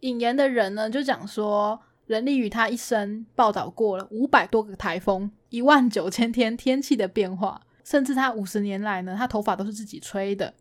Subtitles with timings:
[0.00, 10.54] 引言的人呢就讲说，人力与他一生报道过了五百多个台风，一万九千天天气的变化，甚至他五十年来呢，他头发都是自己吹的。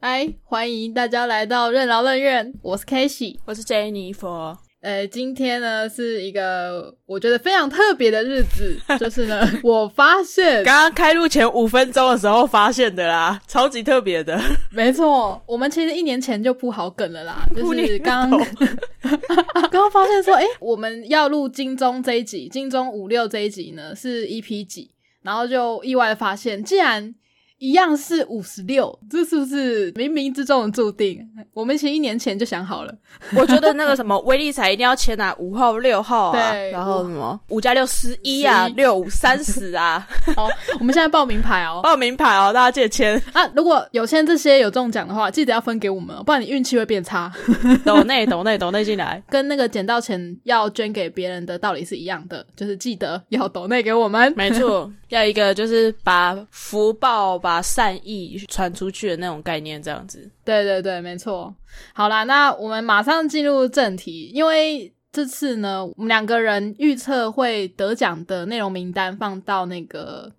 [0.00, 4.65] 嗨，欢迎大家来到任劳任怨，我是 k a s e y 我是 Jennifer。
[4.86, 14.40] 呃，今天呢是一个我觉得非常特别的日子，就是呢， 我发现刚刚开录前五分钟的时候发现的啦，超级特别的。
[14.70, 18.40] 没错，我们其实一年前就铺好梗了啦，就是刚刚
[19.52, 27.12] 刚刚发现说，哎，我们要录金钟这一集，金钟五六这一集呢是 EP 几，然后就意外的发现，既然。
[27.58, 31.26] 一样是五十六，这是不是冥冥之中的注定？
[31.54, 32.94] 我们其实一年前就想好了。
[33.34, 40.06] 我觉得那个什么 威力彩一定要签啊，五号、六号啊，然后什么五加六十一啊，六五三十啊。
[40.36, 43.50] 好，我们现在报名牌哦， 报名牌哦，大家记得签啊。
[43.56, 47.32] 如果有签这些有中奖的话，记得要分给我们，不然你运气会变差。
[47.86, 54.30] 抖内抖内抖内进来，跟那个捡到钱要捐给别人的道理是一样的，就是记得要抖内给我们。
[54.36, 57.40] 没错，要一个就是把福报。
[57.46, 60.28] 把善意传出去的那种概念，这样子。
[60.44, 61.54] 对对对，没错。
[61.94, 70.32] 好啦，那我们马上进入正题，因为这次呢，我们两个人预测会得奖的内容名单放到那个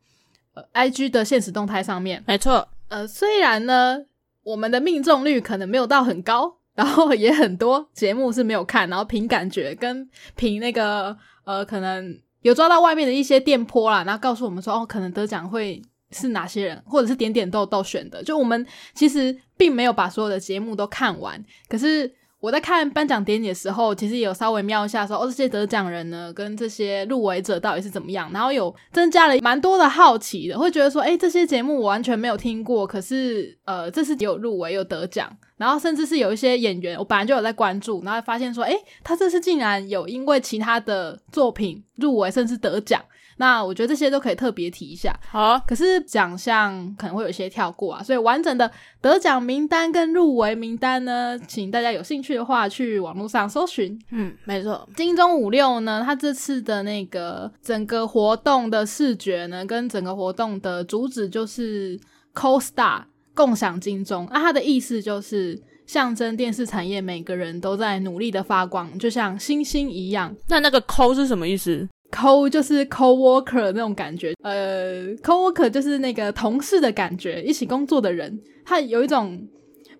[0.53, 2.21] 呃 I G 的现实动态上面。
[2.27, 2.67] 没错。
[2.89, 3.99] 呃，虽然呢，
[4.43, 15.81] 我们的命中率可能没有到很高，然后也很多节目是没有看，然后凭感觉跟凭那个呃，可能有抓到外面的一些电波啦，然后告诉我们说，哦，可能得奖会。
[16.11, 18.23] 是哪些人，或者是点点豆豆选的？
[18.23, 21.43] 就我们其实并没有把所有的节目都看完。
[21.67, 28.31] 可是我在看颁奖典礼的时候，其实也有稍微瞄一下，说哦，这些得奖人呢，跟这些入围者到底是怎么样？
[28.31, 43.03] 然后有增加了蛮多的好奇的，会觉得说，哎，这些节目我完全没有听过，可是呃，这次有入围有得奖，然后甚至是有一些演员，我本来就有在关注，然后发现说，哎，他这次竟然有因为其他的作品入围，甚至得奖。
[43.37, 45.17] 那我觉得这些都可以特别提一下。
[45.29, 48.69] 好，可是奖项可能会有一些跳过啊，所以完整的
[49.01, 53.99] 得奖名单跟入围名单呢，请大家有兴趣的话去网络上搜寻。
[54.11, 54.87] 嗯，没错。
[54.95, 61.99] 金钟五六呢，它这次的那个整个活动的视觉呢，跟整个活动的主旨就是
[62.33, 64.27] Co-Star 共享金钟。
[64.31, 70.35] 那它的意思就是象征电视产业每个人都在努力的发光，就像星星一样。
[70.47, 79.47] 那那个 Co 是什么意思？co 就是 co worker 那种感觉，呃，co worker 就是那个同事的感觉，一起工作的人，他有一种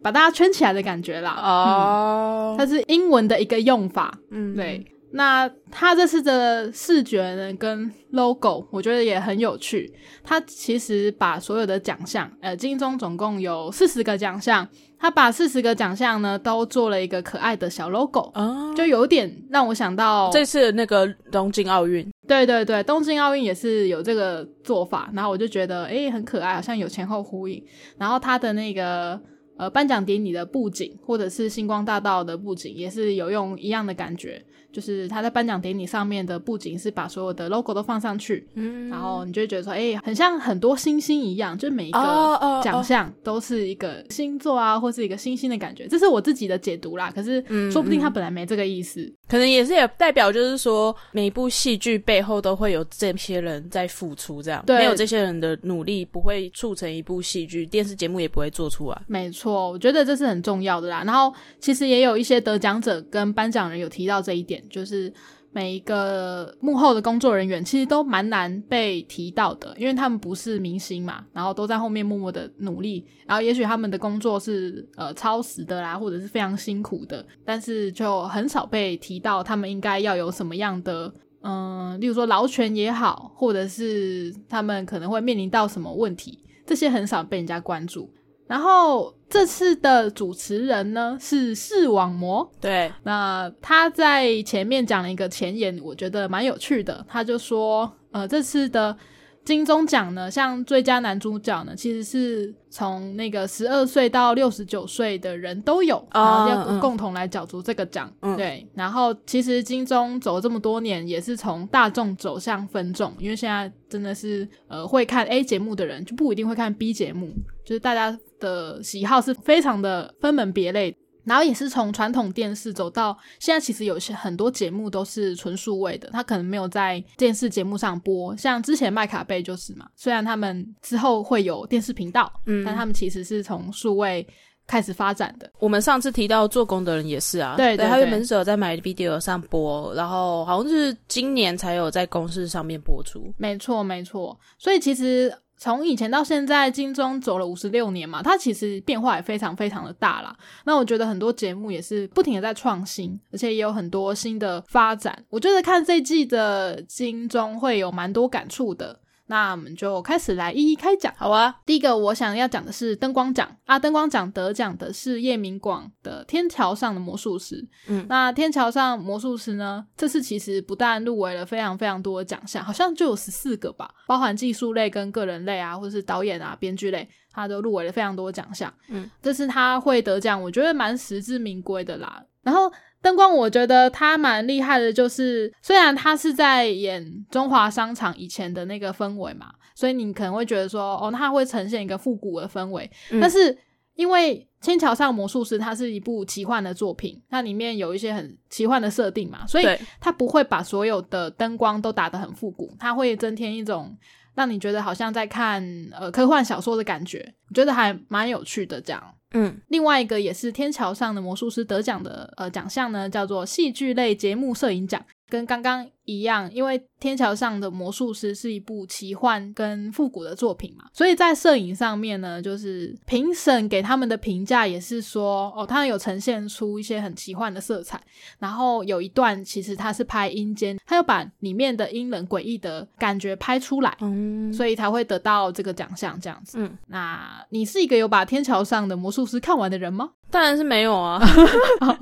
[0.01, 1.31] 把大家圈起来的感觉啦。
[1.41, 4.18] 哦，它是英文的一个用法。
[4.29, 4.85] 嗯，对。
[5.12, 9.94] 那他这次的视觉呢，跟 logo 我觉得也很有趣。
[10.23, 14.68] 他其实把所有的奖项，呃，金钟总共有四十个奖项。
[15.00, 18.34] 他把四十个奖项呢都做了一个可爱的小 logo，
[18.75, 22.09] 就有点让我想到这次那个东京奥运。
[22.28, 27.63] 对对对，东京奥运也是有这个做法，然后我就觉得诶很可爱，好像有前后呼应。
[28.00, 29.22] 然后他的那个
[29.57, 34.44] 呃颁奖典礼的布景，或者是星光大道的布景，也是有用一样的感觉。
[34.69, 45.88] 就是他在颁奖典礼上面的布景是把所有的 logo 都放上去，嗯，然后你就会觉得说，哎，很像很多星星一样，就每一个奖项都是一个星座啊，或是一个星星的感觉。
[45.88, 59.01] 这是我自己的解读啦，可是说不定他本来没这个意思，可能也是也代表就是说，每一部戏剧背后都会有这些人在付出，这样没有这些人的努力，不会促成一部戏剧，电视节目也不会做出来。
[59.07, 61.03] 没错，错我觉得这是很重要的啦。
[61.06, 64.62] 然后其实也有一些得奖者跟颁奖人有提到这一点。
[64.69, 65.12] 就是
[65.52, 86.38] 每一个幕后的工作人员，其实都蛮难被提到的，因为他们不是明星嘛，然后都在后面默默的努力，然后也许他们的工作是呃超时的啦，或者是非常辛苦的，但是就很少被提到他们应该要有什么样的，嗯，例如说劳权也好，或者是他们可能会面临到什么问题，
[86.68, 88.07] 这些很少被人家关注。
[88.47, 97.05] 然后这次的主持人呢是视网膜，对，那他在前面讲了一个前言，我觉得蛮有趣的。
[97.07, 98.97] 他就说，呃，这次的。
[99.45, 108.13] 金钟奖呢，像最佳男主角呢，其实是从那个十二岁到六十九岁的人都有，然后要共同来角逐这个奖。
[108.35, 117.33] 对，然后其实金钟走了这么多年，也是从大众走向分众，因为现在真的是呃会看 A 节目的人就不一定会看 B 节目，
[117.63, 120.95] 就是大家的喜好是非常的分门别类。
[121.24, 128.34] 然后也是从传统电视走到现在，其实有些很多节目都是纯数位的，它可能没有在电视节目上播。
[128.38, 134.25] 像之前麦卡贝就是嘛，虽然他们之后会有电视频道，嗯，但他们其实是从数位
[134.66, 135.51] 开始发展的。
[135.60, 143.33] 我们上次提到做工的人也是啊，对，对他原本是有在 My Video 上播，然后好像是今年才有在公视上面播出。
[143.38, 144.40] 没错，没错。
[144.57, 145.38] 所以其实。
[145.57, 150.36] 从以前到现在，金钟走了五十六年嘛，它其实变化也非常非常的大啦。
[150.65, 155.25] 那我觉得很多节目也是不停的在创新，而且也有很多新的发展。
[155.30, 159.00] 我觉得看这季的金钟会有蛮多感触的。
[159.27, 161.53] 那我们就开始来一一开讲，好啊。
[161.65, 167.56] 第一个我想要讲的是灯光奖啊，灯光奖得奖的是叶明广的《天桥上的魔术师》。
[167.88, 178.73] 嗯，那《天桥上魔术师》呢，这次其实不但入围了非常非常多的奖项，好像就有十四个吧，包含技术类跟个人类啊，或者是导演啊、编剧类，他都入围了非常多奖项。
[178.89, 182.23] 嗯，这次他会得奖，我觉得蛮实至名归的啦。
[182.44, 182.71] 然后。
[183.01, 192.89] 灯光，我觉得他蛮厉害的，就是虽然他是在演中华商场以前的那个氛围嘛，所以你可能会觉得说，哦，他会呈现一个复古的氛围。
[193.21, 193.55] 但是
[193.95, 199.65] 因为《天桥上魔术师》它是一部奇幻的作品，它里面有一些很奇幻的设定嘛，所以
[199.99, 203.95] 它不会把所有的灯光都打得很复古，它会增添一种
[204.35, 209.01] 让你觉得好像在看呃科幻小说的感觉，我觉得还蛮有趣的这样。
[209.31, 215.03] 嗯，另外一个也是天桥上的魔术师得奖的呃奖项呢，叫做戏剧类节目摄影奖。
[215.29, 228.01] 跟刚刚一样，因为《天桥上的魔术师》是一部奇幻跟复古的作品嘛，所以在摄影上面呢，就是评审给他们的评价也是说，哦，他有呈现出一些很奇幻的色彩。
[228.39, 236.57] 然后有一段其实他是拍阴间，他又把里面的阴冷诡异的感觉拍出来，嗯，所以才会得到这个奖项这样子。
[236.57, 240.12] 嗯，那你是一个有把《天桥上的魔术师》看完的人吗？
[240.30, 241.18] 当然是没有啊，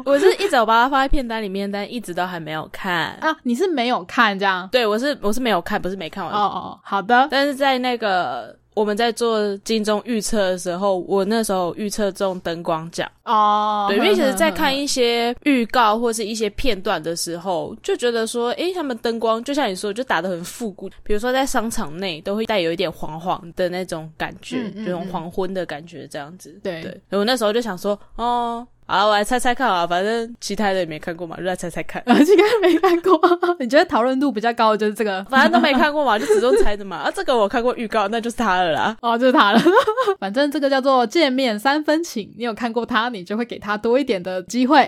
[0.04, 3.38] 我是一直把它放在片单里面，但一直都还没有看啊。
[3.44, 4.68] 你是没有看这样？
[4.72, 6.34] 对，我是我是没有看，不是没看完。
[6.34, 7.28] 哦哦，好的。
[7.32, 8.56] 但是在那个。
[8.76, 26.60] 我们在做金钟预测的时候，我那时候预测中灯光奖哦，对，因为其实，在看一些预告或是一些片段的时候，就觉得说，诶，他们灯光就像你说，就打的很复古，比如说在商场内都会带有一点黄黄的那种感觉，就种黄昏的感觉，这样子。
[26.62, 28.68] 对，我那时候就想说，哦。
[28.88, 32.00] 好，我来猜猜看啊，反正其他的也没看过嘛，就来猜猜看。
[32.06, 33.20] 啊， 应该没看过。
[33.60, 35.24] 你觉得讨论度比较高的就是这个？
[35.26, 36.98] 反正都没看过嘛，就只用猜的嘛。
[36.98, 38.96] 啊，这个我看过预告，那就是他了啦。
[39.02, 39.60] 哦，就是他了。
[40.20, 44.88] 反正这个叫做见面三分情，你有看过他，你就会给他多一点的机会。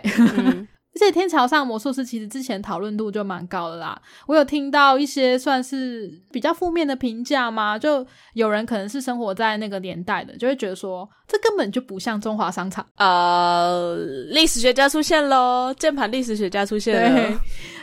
[0.98, 8.04] 而且天桥上魔术师其实之前讨论度就蛮高的啦，我有听到一些算是比较负面的评价嘛，就
[8.34, 12.84] 有人可能是生活在那个年代的，就会觉得说这根本就不像中华商场。
[12.96, 13.96] 呃，
[14.30, 17.40] 历史学家出现喽，键盘历史学家出现了。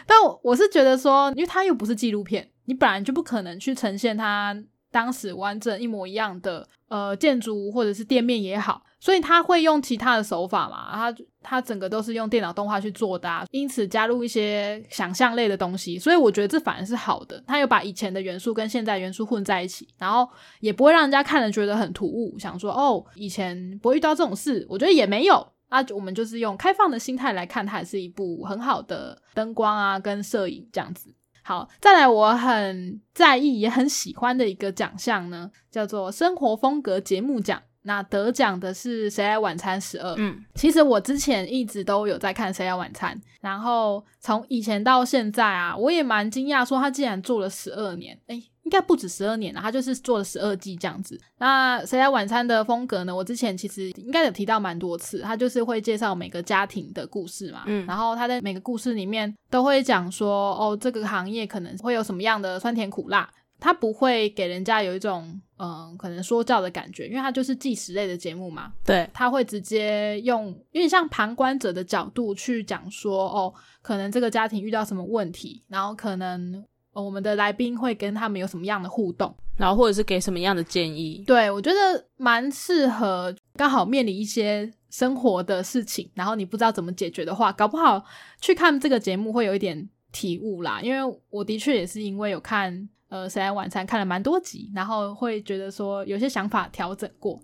[0.07, 4.57] 但我是觉得说，因为它又不是纪录片，你本来就不可能去呈现它
[4.91, 8.83] 当时完整一模一样的呃建筑或者是店面也好。
[9.01, 10.89] 所以他会用其他的手法嘛？
[10.95, 11.15] 他
[11.45, 15.99] 他整个都是用电脑动画去做的，因此加入一些想象类的东西。
[15.99, 17.41] 所以我觉得这反而是好的。
[17.47, 20.29] 他有把以前的元素跟现在元素混在一起，然后
[20.61, 24.67] 也不会让人家看了觉得很突兀，想说哦，以前不会遇到这种事。
[24.69, 25.85] 我觉得也没有啊。
[25.95, 31.15] 我们就是用开放的心态来看，它是一部很好的灯光啊跟摄影这样子。
[31.43, 37.61] 好，再来我很在意也很喜欢的一个奖项呢，叫做生活风格节目奖。
[37.85, 40.15] 那得奖的是《谁来晚餐》十二。
[40.17, 51.21] 嗯，其实我之前一直都有在看《谁来晚餐》，然后从以前到现在啊，我也蛮惊讶，说他竟然做了十二年，哎，应该不止十二年了，他就是做了十二季这样子。
[51.39, 53.15] 那《谁来晚餐》的风格呢？
[53.15, 63.29] 我之前其实应该有提到蛮多次，他就是会介绍每个家庭的故事嘛，嗯，然后他在每个故事里面都会讲说，哦，这个行业可能会有什么样的酸甜苦辣。
[63.61, 68.73] 他不会给人家有一种嗯，可能说教的感觉，因为他就是纪实类的节目嘛。
[68.85, 81.23] 对，他会直接用有点像旁观者的角度去讲说，哦，可能这个家庭遇到什么问题，然后可能我们的来宾会跟他们有什么样的互动，然后或者是给什么样的建议。
[81.27, 88.05] 对我觉得蛮适合，刚好面临一些生活的事情，然后你不知道怎么解决的话，搞不好
[88.41, 90.81] 去看这个节目会有一点体悟啦。
[90.83, 92.89] 因为我的确也是因为有看。
[93.09, 97.41] 呃，谁来晚餐看了蛮多集，然后会觉得说有些想法调整过。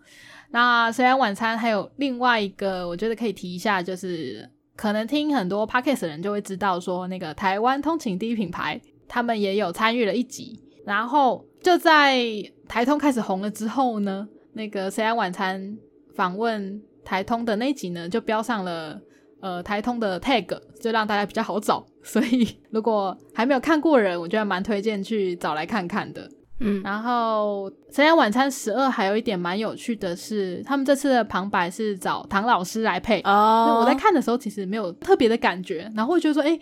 [0.50, 10.60] 那谁来晚餐还有另外一个，我觉得可以提一下，就是可能听很多 podcast 的人就会知道说，那个台湾通勤第一品牌，他们也有参与了一集。
[10.84, 12.20] 然后就在
[12.68, 15.76] 台通开始红了之后呢，那个谁来晚餐
[16.14, 16.82] 访问。
[17.02, 19.00] 台通的那集呢，就标上了
[19.40, 20.46] 呃台通的 tag，
[20.80, 21.84] 就让大家比较好找。
[22.02, 26.28] 所以如果还没有看过人，我觉得蛮推荐去找来看看的。
[26.60, 33.20] 嗯，然后《神仙晚餐十二》还有一点蛮有趣的是，他们这次的旁白是找唐老师来配。
[33.22, 36.58] 哦，我在看的时候其实没有特别的感觉，然后会觉得说，哎。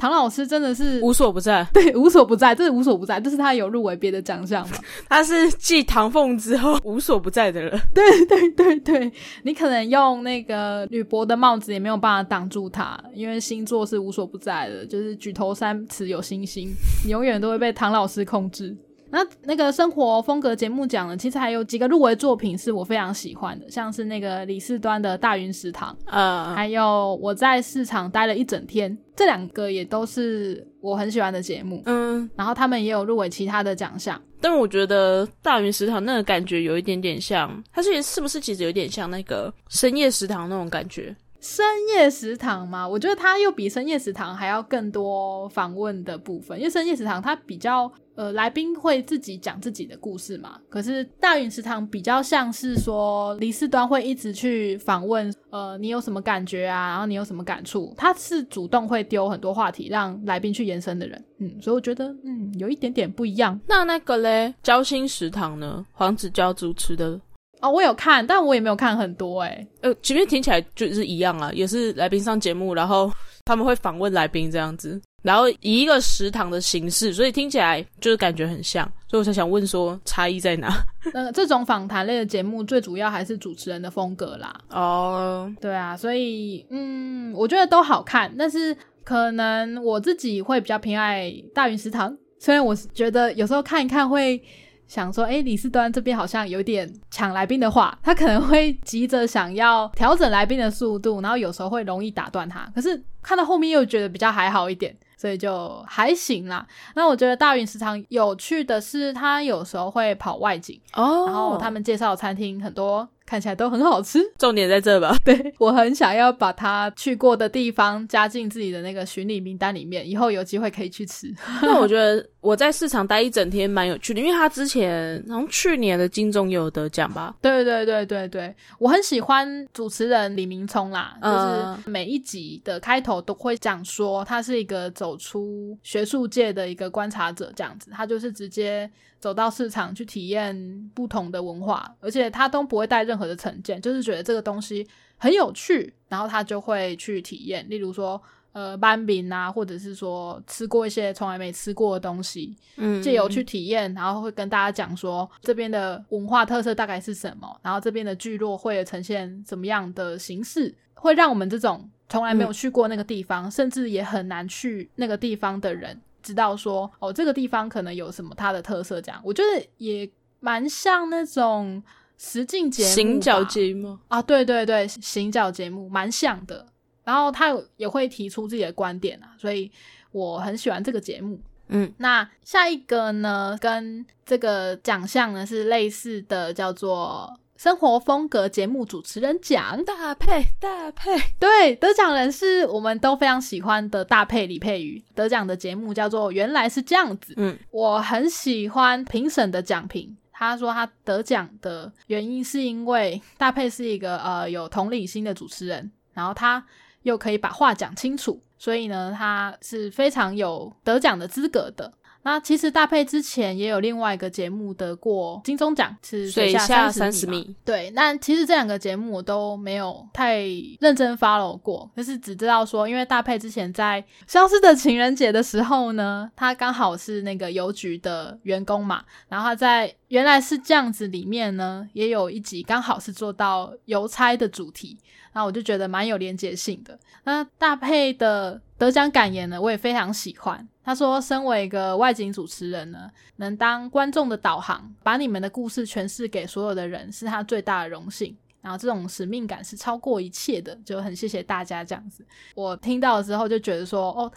[0.00, 4.78] 唐老师真的是无所不在， 对，无所不在，这是无所不在，这是他有入围别的奖项嘛？
[5.10, 7.78] 他是继唐凤之后 无所不在的人。
[7.92, 16.70] 对对对对，你可能用那个铝箔的帽子也没有办法挡住他，因为星座是无所不在的，就是举头三尺有星星，
[17.04, 18.74] 你永远都会被唐老师控制。
[19.10, 41.14] 那那个生活风格节目奖呢，其实还有几个入围作品是我非常喜欢的，像是那个李四端的大云食堂，呃，还有我在市场待了一整天，这两个也都是我很喜欢的节目，嗯，然后他们也有入围其他的奖项，但我觉得大云食堂那个感觉有一点点像，它是是不是其实有点像那个深夜食堂那种感觉？
[41.40, 47.90] 深夜食堂嘛，我觉得它又比深夜食堂还要更多访问的部分，因为深夜食堂它比较。
[48.16, 50.60] 呃，来宾会自己讲自己的故事嘛？
[50.68, 56.88] 可是大云食堂比较像是说，李四端会一直去访问，呃，你有什么感觉啊？
[56.90, 57.94] 然后你有什么感触？
[57.96, 63.58] 他是主动会丢很多话题让来宾去延伸的人，嗯，所以我觉得，嗯，有一点点不一样。
[63.66, 65.86] 那那个嘞，交心食堂呢？
[65.92, 67.18] 黄子佼主持的
[67.60, 73.10] 哦，我有看，但我也没有看很多，哎，呃，前面听起来就是一样啊，也是来宾上节目，然后
[73.44, 75.00] 他们会访问来宾这样子。
[75.22, 80.72] 然后以一个食堂的形式，所以听起来就是感觉很像，所以我才想问说差异在哪？
[81.12, 84.58] 呃，这种访谈类的节目最主要还是主持人的风格啦。
[84.70, 88.74] 哦，对啊，所以嗯，我觉得都好看，但是
[89.04, 94.42] 可能我自己会比较偏爱大云食堂，虽然我觉得有时候看一看会。
[94.90, 102.68] 想说，哎，李四端这边好像有点抢来宾的话，他可能会急着想要调整来宾的速度，然后有时候会容易打断他。
[102.74, 106.66] 可是看到后面又觉得比较还好一点，所以就还行啦。
[106.96, 113.08] 那我觉得大云食堂有趣的是，他有时候会跑外景哦，然后他们介绍餐厅很多。
[113.30, 115.14] 看起来都很好吃，重点在这吧？
[115.24, 121.32] 对我很想要把他去过的地方加进自己的那个巡礼名单里面，以后有机会可以去吃。
[121.62, 127.32] 那我觉得我在市场待一整天蛮有趣的，因为他之前从去年的金钟也有得奖吧？
[127.40, 138.90] 对对对对对，我很喜欢主持人李明聪啦，就是每一集的开头都会讲说他是一个走出学术界的一个观察者，这样子，他就是直接。
[139.20, 144.86] 走到市场去体验不同的文化，而且他都不会带任何的成见，就是觉得这个东西
[145.18, 147.64] 很有趣，然后他就会去体验。
[147.68, 148.20] 例如说，
[148.52, 166.00] 呃，斑饼啊，或者是说吃过一些从来没吃过的东西，嗯，借由去体验，然后会跟大家讲说这边的文化特色大概是什么，然后这边的聚落会呈现怎么样的形式，会让我们这种从来没有去过那个地方，甚至也很难去那个地方的人。
[166.22, 170.08] 知道说哦，这个地方可能有什么它的特色，这样我觉得也
[170.40, 171.82] 蛮像那种
[172.18, 176.66] 实境节目、行脚节目啊，对对对，行脚节目蛮像的。
[177.02, 179.70] 然后他也会提出自己的观点啊，所以
[180.12, 181.40] 我很喜欢这个节目。
[181.68, 187.39] 嗯，那下一个呢，跟这个奖项呢是类似的，叫做。
[187.60, 195.04] 生活风格节目主持人奖大配大配，对得奖人是我们都非常喜欢的大配李佩瑜。
[195.14, 200.16] 得奖的节目叫做《原来是这样子》，嗯，我很喜欢评审的奖评。
[200.32, 206.64] 他说他得奖的原因是因为大配是一个呃有同理心的主持人，然后他
[207.02, 211.92] 又可以把话讲清楚，所以呢他是非常有得奖的资格的。
[212.22, 217.56] 那其实大配之前也有另外一个节目得过金钟奖，是水下三十米。
[217.64, 220.44] 对，那其实这两个节目我都没有太
[220.80, 234.98] 认真 follow 过，就是只知道说，因为大配之前在消失的情人节的时候呢，他刚好是那个邮局的员工嘛，然后他在原来是这样子里面呢，也有一集刚好是做到邮差的主题，
[235.32, 236.98] 那我就觉得蛮有连结性的。
[237.24, 240.68] 那大配的得奖感言呢，我也非常喜欢。
[240.90, 248.36] 他说：“身为一个外景主持人呢，能当观众的导航，把你们的故事诠释给所有的人，是他最大的荣幸。
[248.60, 252.26] 然后这种使命感是超过一切的，就很谢谢大家这样子。
[252.56, 254.30] 我听到之后就觉得说，哦。”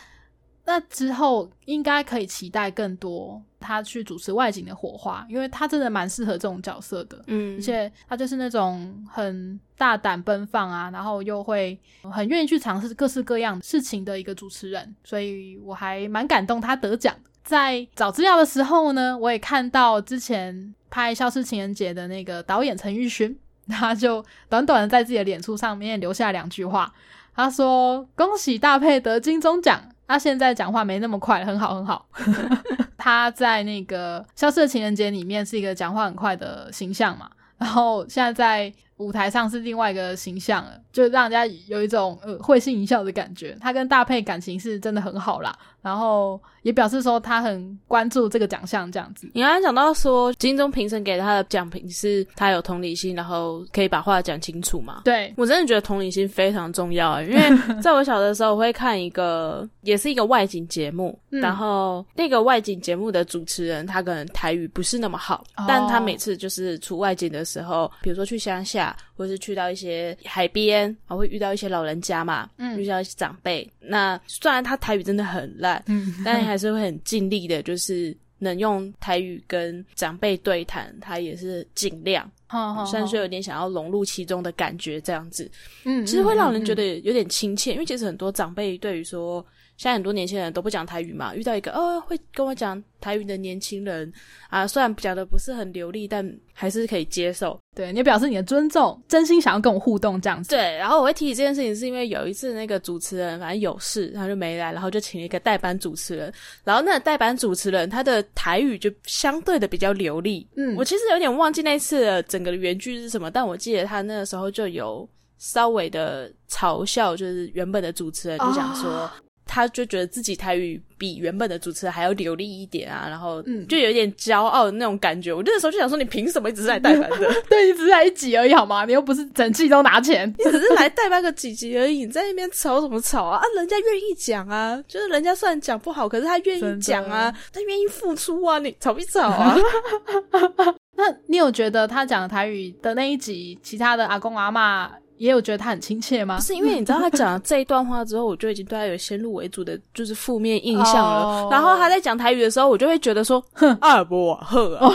[0.65, 11.77] 那之后应该可以期待更多他去主持外景的火花，因为他真的蛮适合这种角色的，嗯，而且他就是那种很大胆奔放啊，然后又会
[12.11, 17.15] 很愿意去尝试各式各样事情的一个主持人，所以我还蛮感动他得奖。
[17.43, 23.37] 在找资料的时候呢，我也看到之前拍《消失情人节》的那个导演陈玉勋。
[23.69, 26.93] 他就短短的在自己的脸书上面留下两句话，
[27.33, 32.05] 他说：“恭喜大佩得金钟奖，他现在讲话没那么快，很好很好。
[32.97, 43.57] ”他在那个《消失的情人节》里面是一个讲话很快的形象嘛，然后现在在舞台上是另外一个形象了，就让人家有一种呃会心一笑的感觉。
[43.59, 45.57] 他跟大佩感情是真的很好啦。
[45.81, 49.29] 然后也表示说他很关注这个奖项，这样子。
[49.33, 55.01] 你刚刚讲到说金钟评审给他的奖品是他有同理心，然后可以把话讲清楚嘛？
[55.03, 57.41] 对我真的觉得同理心非常重要，因为
[57.83, 68.82] 在我小的时候我会看一个也是一个外景节目，然后那个外景节目的主持人他可能台语不是那么好，但他每次就是出外景的时候，比如说去乡下
[69.15, 73.69] 或是去到一些海边，还会遇到一些老人家嘛，嗯，遇到一些长辈。
[73.79, 75.83] 那虽然他台语真的很烂。
[75.87, 82.29] 嗯， 但还是会很尽力的，就是能用台语跟长辈对谈，他也是尽量，
[82.89, 85.49] 虽然说有点想要融入其中的感觉，这样子，
[85.83, 89.45] 嗯，其实会让人觉得有点亲切，因为其实很多长辈对于说。
[89.83, 94.09] 现在很多年轻人都不讲台语嘛，遇到一个哦会跟我讲台语的年轻人
[94.47, 97.59] 啊，虽然讲的不是很流利，但还是可以接受。
[97.75, 100.51] 对你表示你的尊重，真心想要跟我互动这样子。
[100.51, 110.47] 对，然后我会提起这件事情，是因为有一次那个主持人反正有事，他就没来，然后就请了一个代班主持人，然后那个代班主持人他的台语就相对的比较流利。
[110.55, 115.05] 嗯，我其实有点忘记那次的整个原句是什么，但我记得他那个时候就有
[115.39, 119.11] 稍微的嘲笑，就是原本的主持人就想说。
[119.53, 125.31] 他就觉得自己台语比原本的主持人还要流利一点啊，然后就有点骄傲的那种感觉。
[125.31, 127.31] 我那时候就想说，你凭什么一直在代班的？
[127.47, 128.83] 对你只是来一集而已好吗？
[128.85, 131.99] 你又不是整季都拿钱， 你只是来代班个几集而已。
[131.99, 133.37] 你在那边吵什么吵啊？
[133.37, 139.55] 啊，人家愿意讲啊，就是人家虽然讲不好，可是他愿意讲啊，他愿意付出啊，你吵一吵啊？
[140.97, 144.91] 那你有觉得他讲台语的那一集，其他的阿公阿妈？
[145.17, 146.37] 也有觉得他很亲切吗？
[146.37, 151.47] 不是因为你知道他讲了这一段话之后，我就已经对他有先入为主的就是负面印象了。
[151.49, 154.89] 然后他在讲台语的时候，我就会觉得说，哼，阿尔伯瓦赫啊，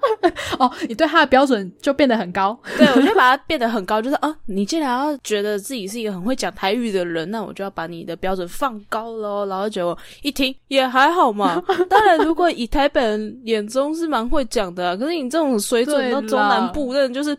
[0.58, 2.58] 哦，你对他的标准就变得很高。
[2.76, 9.46] 对，我就把他变得很高，就是啊，你既然要觉得自己是一个很会讲台语的人，那我就要把你的标准放高喽。
[9.46, 11.62] 然后结果一听也还好嘛。
[11.88, 17.36] 当然，如果以台本人眼中是蛮会讲的，可是你这种水准到中南部，那就是。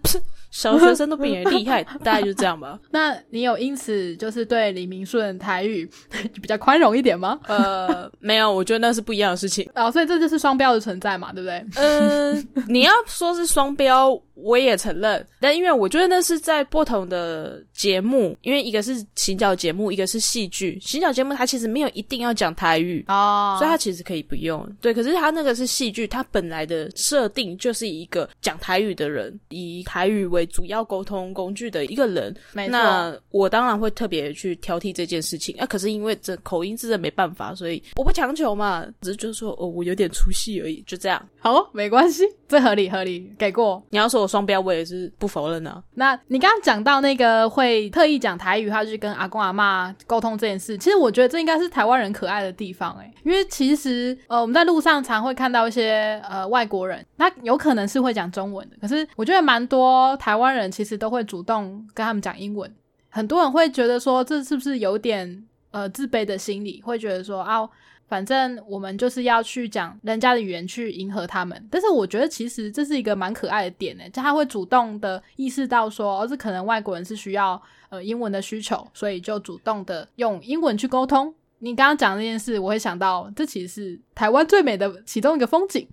[0.52, 2.80] 小学生都比你厉害， 大概就这样吧。
[2.92, 5.90] 那你有因此就是对李明顺台语
[6.42, 7.40] 比较宽容一点吗？
[7.48, 9.70] 呃，没有，我觉得那是不一样的事情。
[9.76, 11.66] 哦，所以这就是双标的存在嘛，对不对？
[11.76, 14.20] 嗯，你要说是双标。
[14.44, 20.80] 我也承认，但因为我觉得那是在不同的节目，因为一个是行脚节目，一个是戏剧。
[20.82, 24.66] 行脚节目它其实没有一定要讲台语哦，所以它其实可以不用。
[24.80, 32.34] 对，可是它那个是戏剧，它本来的设定就是一个讲台语的人，以台语为主要沟通工具的一个人。
[32.54, 35.66] 那我当然会特别去挑剔这件事情啊。
[35.66, 41.22] 可是因为这口音真的没办法，所以我不强求嘛，只是就是说哦，我有点出戏而已，就这样。
[41.40, 43.84] 好，没关系，这合理合理，给过。
[43.90, 44.29] 你要说我。
[44.30, 45.84] 双标我也是不否认的。
[45.96, 62.72] 那你刚刚讲到那个会特意讲台语，他去跟阿公阿妈沟通这件事，其实我觉得这应该是台湾人可爱的地方哎，因为其实呃我们在路上常会看到一些呃外国人，他有可能是会讲中文的，可是我觉得蛮多台湾人其实都会主动跟他们讲英文。
[63.10, 67.68] 很多人会觉得说这是不是有点呃自卑的心理，会觉得说啊。
[68.10, 81.34] 反正我们就是要去讲人家的语言去迎合他们，但是我觉得其实这是一个蛮可爱的点呢，就他会主动的意识到说，哦，这可能外国人是需要呃英文的需求，所以就主动的用英文去沟通。
[81.60, 85.88] 你刚刚讲这件事，我会想到这其实是台湾最美的其中一个风景。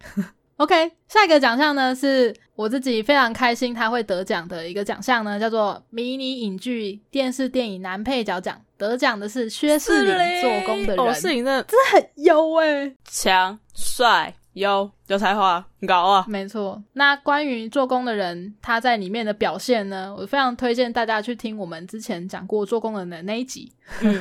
[0.56, 8.60] OK，下一个奖项呢是我自己非常开心他会得奖的一个奖项呢，叫做迷你影剧电视电影男配角奖。
[8.78, 16.82] 得奖的是薛世林做工的人，仕凌的真的很优哎，强帅优有才华高啊，没错。
[16.94, 23.70] 那关于做工的人他在里面的表现呢，我非常推荐大家去听我们之前讲过做工人的那一集，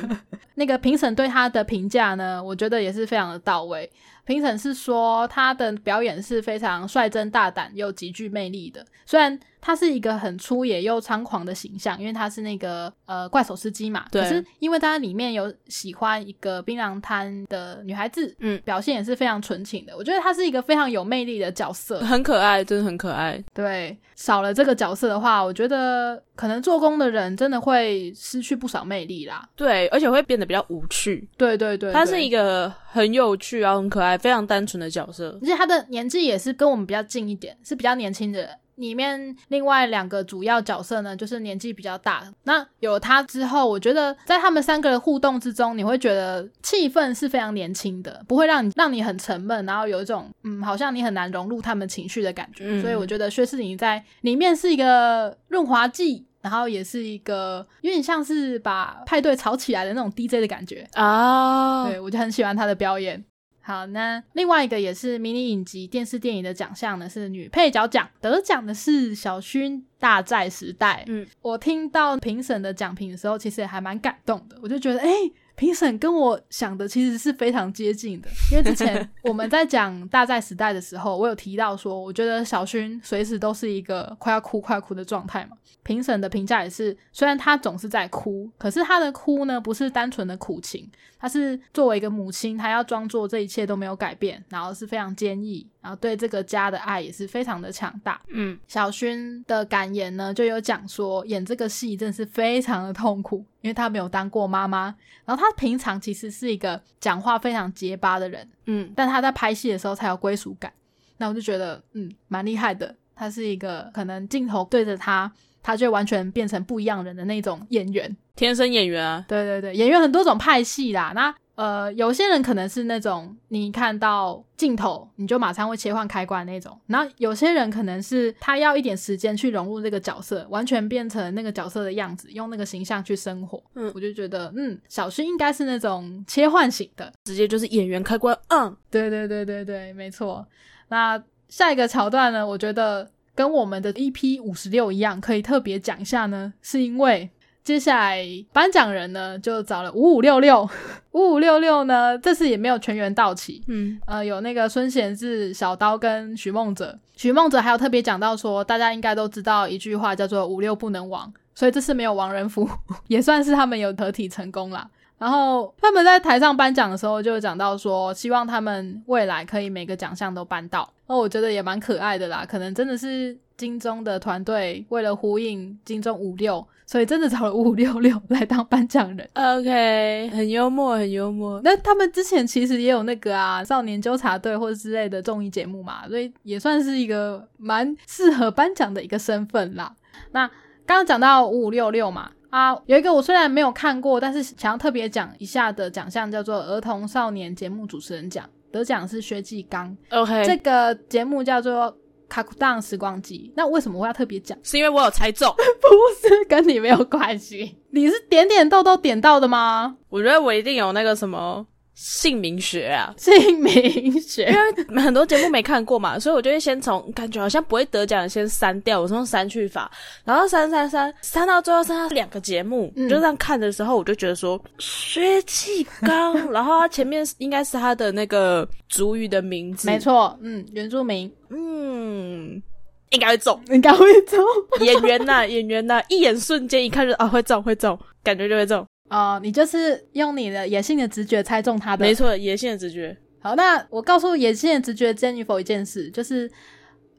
[0.54, 3.90] 那个评审对他的评价呢，我觉得也是非常的到位。
[4.24, 9.38] 评审是说他的表演是非常率真大胆又极具魅力的，虽然。
[9.66, 14.06] 他是一个很粗野又猖狂的形象，因为他是那个呃怪手司机嘛。
[14.12, 14.22] 对。
[14.22, 19.96] 可是因为他里面有喜欢一个槟榔摊的女孩子，嗯，表现也是非常纯情的。
[19.96, 23.42] 我觉得他是一个非常有魅力的角色，很可爱，真的很可爱。
[23.52, 29.48] 对，少了这个角色的话，我觉得可能做工的人真的会失去不少魅力啦。
[29.56, 31.28] 对，而且会变得比较无趣。
[31.36, 38.48] 对对对，他是一个很有趣然后很可爱、非常单纯的角色，而且他的年纪也是跟我们比较近一点，是比较年轻的。
[38.76, 42.22] 里面另外两个主要角色呢，就是年纪比较大。
[42.44, 52.80] 那有他之后，我觉得在他们三个的互动之中，你会觉得气氛是非常年轻的，不会让你让你很沉闷，然后有一种嗯，好像你很难融入他们情绪的感觉。
[52.80, 61.88] 所以我觉得薛世宁在里面是一个润滑剂，然后也是一个有点像是把派对吵起来的那种 DJ 的感觉啊。
[61.88, 63.24] 对我就很喜欢他的表演。
[63.66, 71.02] 好，那另外一个也是迷你影集、电视电影的奖项呢，是女配角奖，得奖的是小薰《大债时代》。
[71.10, 74.56] 嗯，我听到评审的奖评的时候，其实也还蛮感动的。
[74.62, 75.08] 我就觉得，哎，
[75.56, 78.28] 评审跟我想的其实是非常接近的。
[78.52, 85.56] 因为之前 我们在讲《大寨时代》的时候，我有提到说，我觉得小薰随时都是一个快要哭、快哭的状态嘛。
[85.82, 98.20] 评审的评价也是，虽然他总是在哭，可是他的哭呢，不是单纯的苦情，他是作为一个母亲，他要装作这一切都没有改变，然后是非常坚毅，然后对这个家的爱也是非常的强大。
[98.26, 104.92] 嗯，小薰的感言呢，就有讲说，演这个戏真的是非常的痛苦，因为他没有当过妈妈，
[105.24, 110.72] 然后他平常其实是一个讲话非常结巴的人，嗯，但他在拍戏的时候才有归属感，
[111.18, 115.30] 那我就觉得，嗯，蛮厉害的，他是一个可能镜头对着他。
[115.62, 119.24] 他就完全变成不一样人的那种演员，天生演员啊！
[119.26, 121.10] 对对对，演员很多种派系啦。
[121.12, 133.62] 那呃，有些人可能是那种你看到镜头你就马上会切换开关那种，然后有些人可能是他要一点时间去融入这个角色，完全变成那个角色的样子，用那个形象去生活。
[133.74, 138.38] 嗯，我就觉得，嗯，小薰应该是那种切换型的，直接就是演员开关。
[138.48, 140.46] 嗯，对对对对对，没错。
[140.88, 142.46] 那下一个桥段呢？
[142.46, 143.10] 我觉得。
[143.36, 147.28] 跟我们的 EP 五十六一样，可以特别讲一下呢，是因为
[147.66, 150.62] 接下来颁奖人呢就找了五五六六，
[151.10, 162.70] 五五六六呢这次也没有全员到齐，嗯，呃，有那个孙贤志、小刀跟徐梦哲，徐梦哲还有特别讲到说，大家应该都知道一句话叫做五六不能亡，所以这次没有亡人符，
[163.08, 164.88] 也算是他们有得体成功啦。
[165.18, 170.88] 然后他们在台上颁奖的时候就讲到说，希望他们未来可以每个奖项都颁到。
[171.06, 179.30] 那我觉得也蛮可爱的啦，可能真的是金钟的团队为了呼应金钟五六，所以真的找了五五六六来当颁奖人。
[179.34, 181.60] OK， 很幽默，很幽默。
[181.64, 189.94] 那他们之前其实也有那个啊，少年纠察队或者之类的综艺节目嘛，所以也算是一个蛮适合颁奖的一个身份啦。
[190.32, 190.46] 那
[190.84, 192.30] 刚刚讲到五五六六嘛。
[192.50, 199.96] 啊，有一个我虽然没有看过，但是想要特别讲一下的奖项叫做儿童少年节目主持人奖，得奖是薛继刚。
[200.10, 201.92] OK，这个节目叫做
[202.28, 203.50] 《卡库当时光机》。
[203.56, 204.56] 那为什么我要特别讲？
[204.62, 205.48] 是因为我有猜中？
[205.80, 207.76] 不是，跟你没有关系。
[207.90, 209.96] 你是点点豆豆点到的吗？
[210.08, 211.66] 我觉得我一定有那个什么。
[211.96, 213.72] 姓名学啊，姓名
[214.20, 219.90] 学，因为很多节目没看过嘛， 所以我就会先从感觉好像不会得奖，先删掉，我用删去法，
[220.22, 232.62] 然后删删删，删到最后剩下两个节目，就这样看的时候，我就觉得说薛继刚， 然后他前面应该是他的那个主语的名字，没错，嗯，原住民，嗯，
[233.08, 234.38] 应该会中，应该会中，
[234.80, 238.86] 演员呐，演员呐，一眼瞬间一看就啊会中会中，感觉就会中。
[239.08, 243.16] 哦，你就是用你的野性的直觉猜中他的，没错，野性的直觉。
[243.38, 246.50] 好，那我告诉野性的直觉 Jennifer 一件事，就是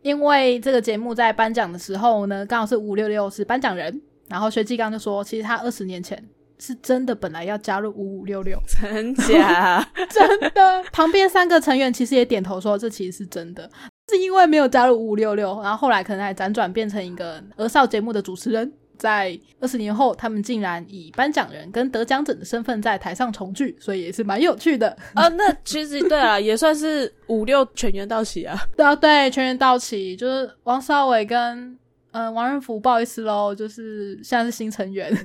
[0.02, 6.21] 因为这个节目在颁奖的时候呢，刚好是五六六是颁奖人，然后薛继刚就说，其实他二十年前
[6.60, 9.88] 是真的本来要加入五五六六， 真假？
[10.10, 10.84] 真的。
[10.91, 13.69] 旁边三个成员其实也点头说，这其实是真的，
[14.10, 18.69] 是因为没有加入五五六六，然后后来可能还辗转变成一个儿少节目的主持人。
[18.98, 25.28] 在二十年后，他们竟然以颁奖人跟得奖者的身份在台上重聚，所以也是蛮有趣的啊。
[25.30, 28.60] 那其实对啊，也算是五六全员到齐啊。
[28.76, 31.78] 对啊，对，全员到齐，就是王少伟跟。
[32.18, 35.16] 嗯，王仁福，不好意思喽，就是现在是新成员。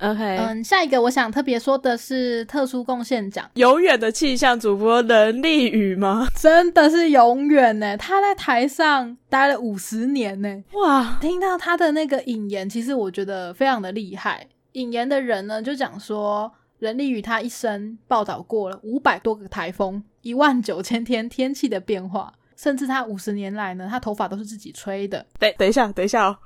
[0.00, 6.26] OK， 嗯，下一个我想特别说的是特殊贡献奖，永远的气象主播能力宇吗？
[6.36, 10.64] 真的是永远呢，他在台上待了五十年呢。
[10.72, 14.48] 哇，听到他的那个引言，其实我觉得非常的厉害。
[14.72, 22.32] 引言的人呢，就讲说任丽宇他一生报道过了五百多个台风，一万九千天天气的变化。
[22.56, 25.24] 甚至他五十年来呢，他头发都是自己吹的。
[25.38, 26.38] 等等一下，等一下哦，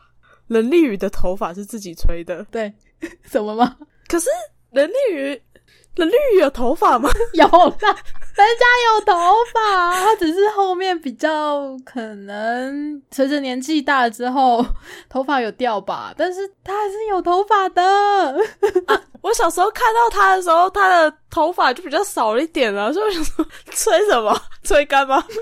[0.46, 2.44] 人力鱼的头发是自己吹的。
[2.50, 2.72] 对，
[3.24, 3.76] 什么吗？
[4.08, 4.28] 可是
[4.70, 5.42] 人力鱼，
[5.96, 7.08] 人力鱼有头发吗？
[7.34, 7.46] 有
[8.42, 9.14] 有头
[9.52, 14.64] 发，他只是后面比较可能随着年纪大了之后，
[15.08, 16.14] 头发有掉吧。
[16.16, 17.82] 但是他还是有头发的。
[19.20, 24.40] 我小时候看到他的时候，他的头发就比较少一点了，所以我想说，吹什么？
[24.62, 25.20] 吹干吗？
[25.20, 25.38] 不是，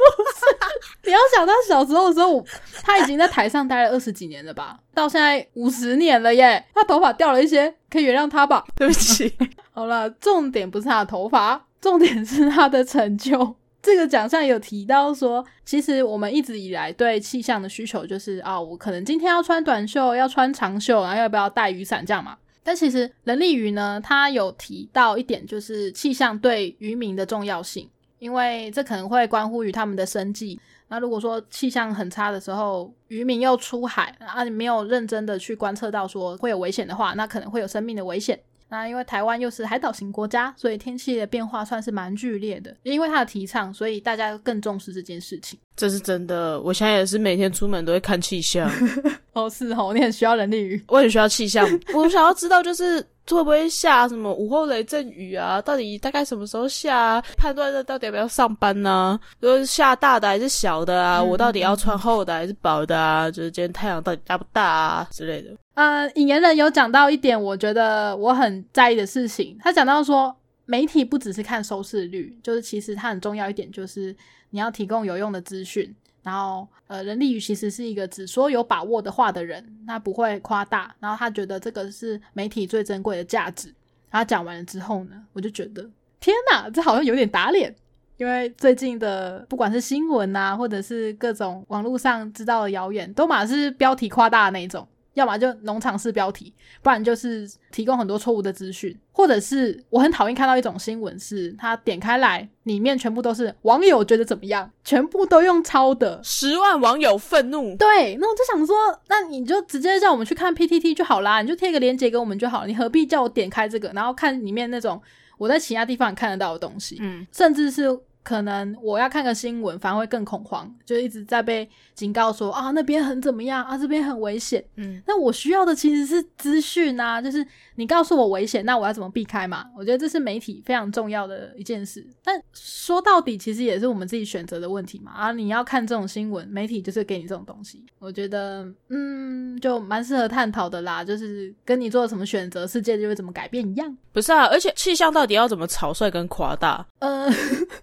[1.05, 2.45] 你要想他小时候的时候，
[2.83, 4.79] 他已经在台上待了二十几年了吧？
[4.95, 6.65] 到现在五十年了耶！
[6.75, 8.65] 他头发掉了一些，可以原谅他吧？
[8.75, 9.33] 对不起。
[9.73, 13.55] 好了，重点不是他的头发，重点是他的成就。
[13.81, 22.37] 这个奖项有提到说，其实我们一直以来对气象的需求就是啊，我可能今天要穿短袖，要穿长袖，然后要不要带雨伞这样嘛？
[22.65, 30.59] 但其实人力鱼呢，他有提到一点，就是气象对渔民的重要性，因为这可能会关乎于他们的生计。
[30.89, 38.37] 那如果说气象很差的时候，渔民又出海啊，你没有认真的去观测到说会有危险的话，那可能会有生命的危险。
[38.69, 42.75] 那因为台湾又是海岛型国家，所以天气的变化算是蛮剧烈的。
[42.83, 45.59] 因为他的提倡，所以大家更重视这件事情。
[45.77, 48.71] 这是真的，我现在也是每天出门都会看气象。
[49.35, 51.67] 哦，是哦，你很需要人力鱼，我很需要气象。
[51.95, 53.07] 我想要知道就是。
[53.35, 55.61] 会不会下什么午后雷阵雨啊？
[55.61, 57.21] 到底大概什么时候下？
[57.37, 59.19] 判断这到底要不要上班呢？
[59.43, 61.21] 就是下大的还是小的啊？
[61.21, 63.29] 我到底要穿厚的还是薄的啊？
[63.29, 65.51] 就是今天太阳到底大不大啊之类的。
[65.75, 69.59] 呃，引言人有讲到一点，我觉得我很在意的事情。
[69.61, 70.35] 他讲到说，
[70.65, 74.15] 媒体不只是看收视率，就是其实它很重要一点，就是
[74.51, 75.95] 你要提供有用的资讯。
[76.27, 80.93] 然后，呃，人力宇其实是一个只说有把握的话的人，他不会夸大。
[80.99, 83.73] 然后他觉得这个是媒体最珍贵的价值。
[84.11, 87.73] 他讲完了之后呢，我就觉得天哪，这好像有点打脸。
[88.17, 94.85] 因为最近的不管是新闻啊，或者是各种网络上知道的谣言，都马是标题夸大的那种。
[95.17, 96.53] 要么就农场式标题，
[96.83, 107.75] 不然就是提供很多错误的资讯，或者是我很讨厌看到一种新闻，是它点开来里面全部都是网友觉得怎么样，全部都用抄的，十万网友愤怒。
[107.77, 108.77] 对，那我就想说，
[109.09, 115.01] 那你就直接叫我们去看 PTT 就好啦，你就贴个链接给我们就好了，你何必叫我点开这个，然后看里面那种
[115.39, 117.99] 我在其他地方看得到的东西，嗯，甚至是。
[118.27, 124.65] 可能我要看个新闻，反而会更恐慌，就一直在被警告说啊那边很怎么样啊这边很危险。
[124.75, 129.67] 嗯，那我需要的其实是资讯啊，就是你告诉我危险，那我要怎么避开嘛？
[129.79, 132.05] 我觉得这是媒体非常重要的一件事。
[132.25, 135.13] 但说到底，其实也是我们自己选择的问题嘛。
[135.13, 137.87] 啊，你要看这种新闻，媒体就是给你这种东西。
[138.01, 141.05] 我觉得，嗯，就蛮适合探讨的啦。
[141.05, 143.97] 就是跟你做什么选择，世界就会怎么改变一样。
[144.13, 146.85] 不是啊，而且气象到底要怎么草率跟夸大？
[146.99, 147.31] 呃，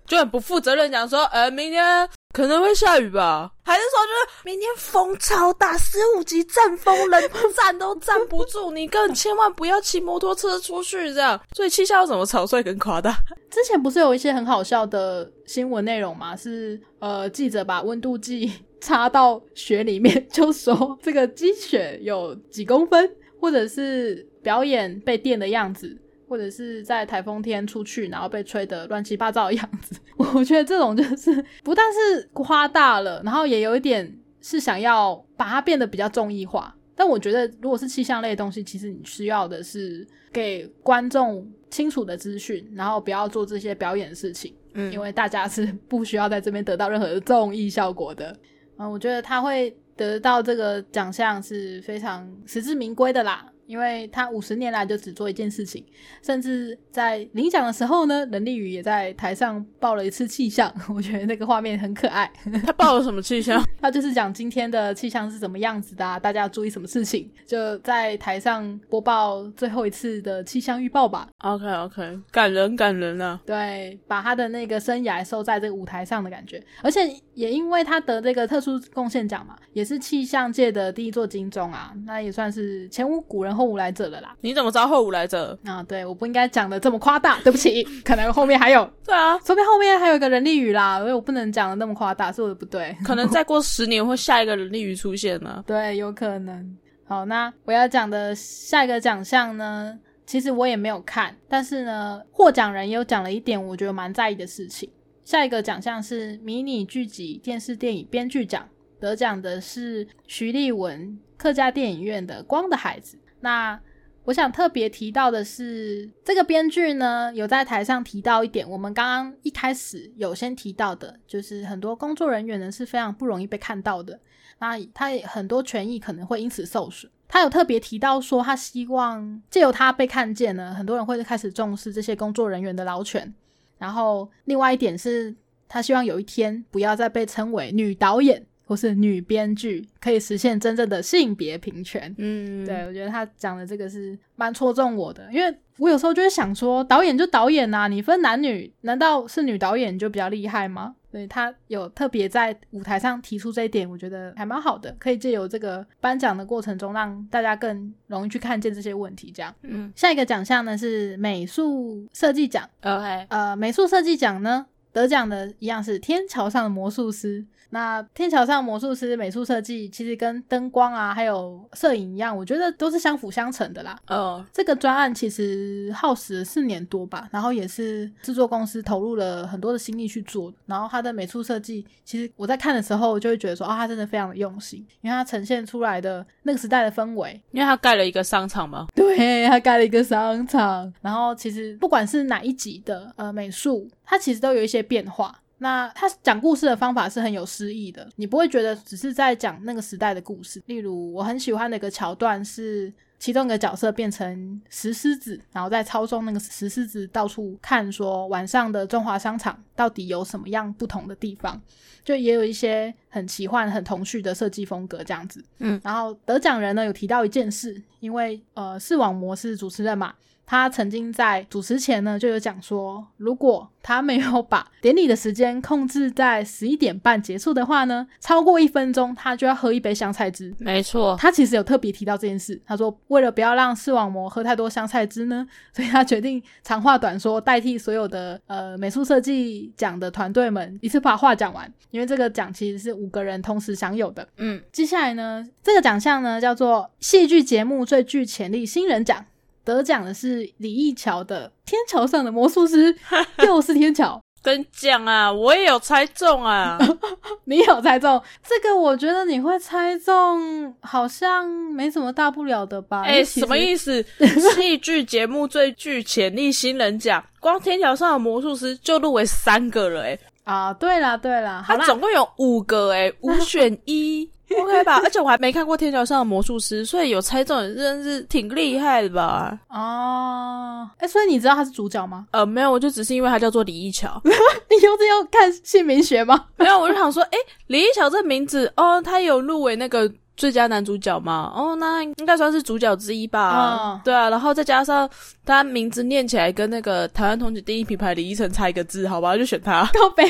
[0.06, 0.33] 就很。
[0.34, 3.52] 不负责任讲说，呃，明天可能会下雨吧？
[3.64, 11.40] 还是说，就是明天风超大，十五级阵风，人站都站不住，你更千万不要骑摩托车出去，这样。
[11.56, 13.16] 所以气象要怎么草率跟夸大？
[13.52, 16.36] 之前不是有一些很好笑的新闻内容吗？
[16.36, 23.08] 是呃，记者把温度计插到雪里面，就说这个积雪有几公分，
[23.40, 25.96] 或者是表演被电的样子。
[26.34, 36.76] 或者是在台风天出去，然后被吹得乱七八糟的样子， 我觉得这种就是不但是夸大了，然后也有一点是想要把它变得比较综艺化。
[36.96, 44.56] 但我觉得，如果是气象类的东西，其实你需要的是给观众清楚的资讯，然后不要做这些表演的事情。
[44.74, 48.36] 嗯，因为大家是 不需要在这边得到任何的综艺效果的。
[48.80, 53.46] 嗯，我觉得他会得到这个奖项是非常实至名归的啦。
[53.74, 55.84] 因为他五十年来就只做一件事情，
[56.22, 62.32] 甚至在领奖的时候呢，任立宇也在台上报了一次气象， 我觉得那个画面很可爱。
[62.64, 63.60] 他报了什么气象？
[63.82, 71.28] 他就是讲今天的气象是怎么样子的，大家要注意什么事情，就在台上播报最后一次的气象预报吧。
[71.40, 73.42] OK OK，感人感人啊！
[73.44, 77.00] 对，把他的那个生涯收在这个舞台上的感觉，而且
[77.34, 83.54] 也因为他得这个特殊贡献奖嘛，也是气象界的第一座金钟啊，那也算是前无古人。
[83.54, 84.36] 后无来者了啦！
[84.42, 85.58] 你怎么知道后无来者？
[85.66, 88.90] 啊，对，我不应该讲的这么夸大， 对不起，可能后面还有。
[89.06, 92.96] 对啊，说不定后面还有一个人力鱼啦，所以我不能讲的那么夸大，是我的不对。
[93.04, 95.64] 可能再过十年会下一个人力鱼出现呢？
[95.68, 96.78] 对，有可能。
[97.06, 104.90] 好，那我要讲的下一个奖项呢，其实我也没有看，但是呢，获奖人有讲了一点我觉得蛮在意的事情。
[105.26, 108.68] 下一个奖项是迷你剧集电视电影编剧奖，
[109.00, 113.18] 得奖的是徐立文客家电影院的《光的孩子》。
[113.44, 113.78] 那
[114.24, 124.18] 我想特别提到的是，这个编剧呢有在台上提到一点，我们刚刚一开始有先提到的，就是很多工作人员呢是非常不容易被看到的，
[124.60, 127.12] 那他很多权益可能会因此受损。
[127.28, 133.34] 他有特别提到说，他希望借由他被看见呢，很多人会开始重视这些工作人员的劳权。
[133.78, 135.36] 然后另外一点是，
[135.68, 138.46] 他希望有一天不要再被称为女导演。
[138.66, 150.96] 或是女编剧可以实现真正的性别平权，嗯，对我觉得他讲的这个是蛮戳中我的，因为我有时候就会想说，导演就导演呐，你分男女，难道是女导演就比较厉害吗？
[151.12, 159.32] 所以他有特别在舞台上提出这一点，我觉得还蛮好的，可以借由这个颁奖的过程中，让大家更容易去看见这些问题。
[159.32, 162.68] 这样，嗯，下一个奖项呢是美术设计奖。
[162.82, 167.42] OK，呃，美术设计奖呢得奖的一样是《天桥上的魔术师》。
[167.74, 173.98] 那天桥上魔术师美术设计其实跟灯光啊，还有摄影一样，我觉得都是相辅相成的啦。
[174.08, 180.54] 哦，这个专案其实耗时四年多吧，然后也是制作公司投入了很多的心力去做。
[180.68, 187.42] 然后它的美术设计，其实我在看的时候就会觉得说，啊，它真的非常的用心，因为它呈现出来的那个时代的氛围。
[187.50, 188.86] 因为它盖了一个商场嘛？
[188.94, 190.94] 对，它盖了一个商场。
[191.02, 195.40] 然后其实不管是哪一集的呃美术，它其实都有一些变化。
[195.64, 200.62] 那他讲故事的方法是很有诗意的，你不会觉得只是在讲那个时代的故事。
[200.66, 211.62] 例如，我很喜欢的一个桥段是，其中一个角色变成石狮子，然后在操纵那个石狮子到处看，说晚上的中华商场到底有什么样不同的地方，
[212.04, 215.42] 就也有一些很奇幻、很童趣的设计风格这样子。
[215.60, 220.14] 嗯，然后得奖人呢有提到一件事，因为呃视网膜是主持人嘛。
[220.46, 230.54] 他曾经在主持前呢，就有讲说，如果他没有把典礼的时间控制在十一点半结束的话呢，超过一分钟，他就要喝一杯香菜汁。
[230.60, 232.62] 没错，他其实有特别提到这件事。
[232.66, 241.72] 他说，为了不要让视网膜喝太多香菜汁呢， 所以他决定长话短说，代替所有的呃美术设计奖的团队们一次把话讲完。
[241.92, 244.28] 因为这个奖其实是五个人同时享有的。
[244.38, 249.24] 嗯，接下来呢，这个奖项呢叫做戏剧节目最具潜力新人奖。
[249.64, 252.94] 得奖的是李义桥的《天桥上的魔术师》，
[253.46, 254.20] 又是天桥。
[254.42, 256.78] 跟讲啊，我也有猜中啊，
[257.46, 258.76] 你有猜中这个？
[258.76, 263.04] 我觉得你会猜中，好像没什么大不了的吧？
[263.04, 264.06] 哎，什么意思？
[264.54, 270.20] 戏剧节目最具潜力新人奖，光《天桥上的魔术师》就入围三个了，哎。
[270.44, 274.30] 啊，对了对了，他总共有五个，哎，五选一。
[274.60, 279.58] OK 吧，而且我还没看过《天桥上的魔术师》，所以有猜中的真是挺厉害的吧？
[279.70, 282.26] 哦，哎，所以你知道他是主角吗？
[282.32, 284.22] 呃，没有，我就只是因为他叫做李一桥。
[284.26, 286.46] 你又是要看姓名学吗？
[286.58, 290.12] 没有，我就想说，哎，李一桥这名字，哦，他有入围那个。
[290.36, 294.02] 最佳男主角嘛，哦，那应该算是主角之一吧。
[294.04, 295.10] 对啊，然后再加上
[295.46, 299.84] 他名字念起来跟那个台湾同级第一品牌李依晨差一个字，好吧，就选他。
[299.94, 300.24] 高飞，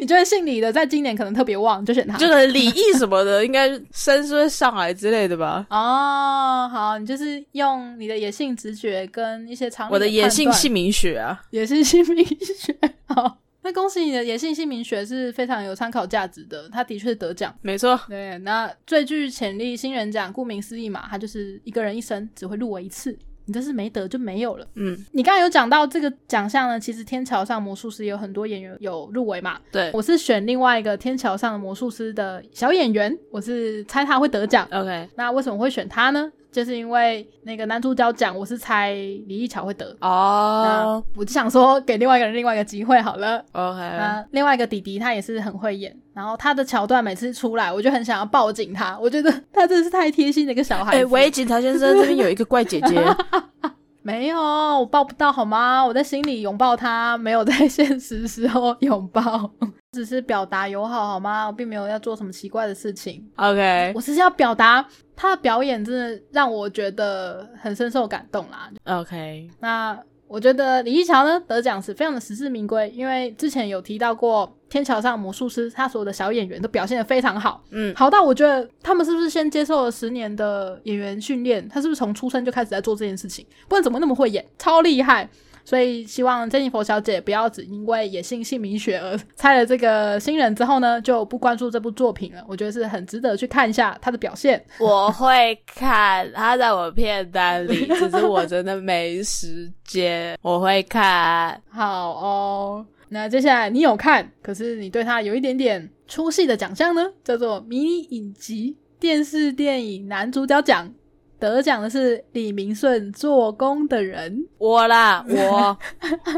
[0.00, 2.16] 你觉得姓李的在今年可能特别旺，就选他。
[2.18, 5.66] 就是李毅什么的，应该声是会上来之类的吧？
[5.70, 12.76] 哦，好，你就是用你的野性直觉跟一些常我的野性姓名学啊，野性姓名学，
[13.06, 13.38] 好。
[13.62, 17.98] 那恭喜你的野性姓名学是非常有参考价值的，他的确得奖，没错。
[18.08, 24.66] 对，那最具潜力新人奖，顾名思义嘛，他就是一个人一生只会入围一次，你这是没得就没有了。
[24.74, 29.60] 嗯，你刚刚有讲到这个奖项呢，其实天桥上魔术师有很多演员有入围嘛。
[29.70, 34.66] 对，我是选另外一个天桥上的魔术师的小演员，我是猜他会得奖。
[34.72, 36.32] OK，那为什么会选他呢？
[36.52, 43.42] 就是因为那个男主角讲，我是猜李易桥会得哦，我就想说给另外一个人另外一个机会好了。
[43.52, 50.98] OK，那另外一个弟弟他也是很会演，然后他的桥段每次出来，我就很想要抱紧他，我觉得他真的是太贴心的一个小孩。
[50.98, 53.02] 哎，喂，警察先生，这边有一个怪姐姐。
[54.02, 55.84] 没有，我抱不到好吗？
[55.84, 59.50] 我在心里拥抱他，没有在现实时候拥抱，
[59.92, 61.46] 只是表达友好好吗？
[61.46, 63.24] 我并没有要做什么奇怪的事情。
[63.36, 68.70] OK，我只是要表达他的表演真的让我觉得很深受感动啦。
[68.84, 69.98] OK，那。
[70.28, 85.28] 我觉得李一桥呢得奖是非常的实至名归，因为之前有提到过天桥上魔术师，他所有的小演员都表现的非常好，嗯，好到我觉得他们是不是先接受了十年的演员训练，他是不是从出生就开始在做这件事情，不然怎么那么会演，超厉害。
[85.62, 92.42] 所以希望珍妮佛小姐不要只因为野性姓名学而猜了这个新人之后呢，就不关注这部作品了。
[92.48, 94.64] 我觉得是很值得去看一下他的表现。
[94.80, 100.36] 我会看，他在我片单里，只是我真的没时间。
[100.40, 102.86] 我会看，好哦。
[103.12, 110.94] 那接下来你有看，可是你对他有一点点出戏的奖项呢，叫做迷你影集电视电影男主角奖。
[111.42, 115.76] 得奖的是李明顺，做工的人，我啦，我，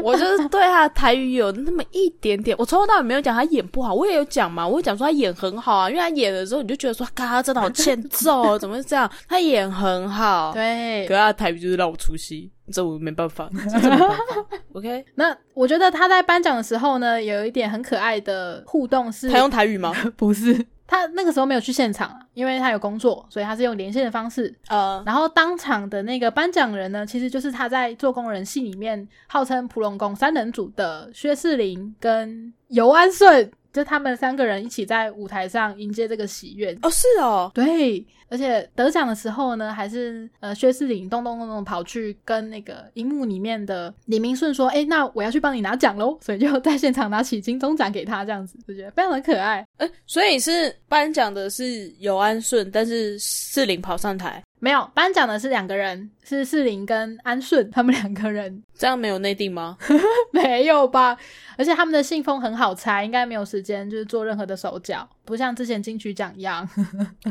[0.01, 9.07] 我就是对他的台语有那么一点点，我从头到尾没有讲他演不好，我也有讲嘛，我讲说他演很好啊，因为他演的时候你就觉得说，嘎，他真的好欠揍，怎么会这样？
[9.29, 14.17] 他演很好，对，可是他的台语就是让我出戏，这我没办法，这没办法。
[14.73, 19.93] OK，那我觉得他在颁奖的时候呢，有一点很可爱的互动是，他用台语吗？
[20.17, 20.65] 不是。
[20.87, 24.53] 他那个时候没有去现场，因为他有工作，所以他是用连线的方式。
[24.67, 33.51] 呃，然后当场的那个颁奖人呢，其实就是他在做工人戏里面号称普龙宫三人组的薛仕凌跟尤安顺。
[33.73, 49.65] 就他们三个人一起在舞台上迎接这个喜悦哦，是哦，对，而且得奖的时候呢，还是呃薛仕凌咚咚咚咚跑去跟那个荧幕里面的李明顺说：“哎，那我要去帮你拿奖喽！”所以就在现场拿起金钟奖给他，这样子就觉得非常的可爱。
[49.77, 54.41] 哎，所以是颁奖的是尤安顺，但是仕凌跑上台。
[54.59, 59.77] 没有颁奖的是两个人，是世林跟安顺他们两个人，这样没有内定吗？
[60.31, 61.15] 没有吧，
[61.55, 66.67] 而且他们的信封很好拆，应该没有时间就是做任何的手脚，不像之前金曲奖一样。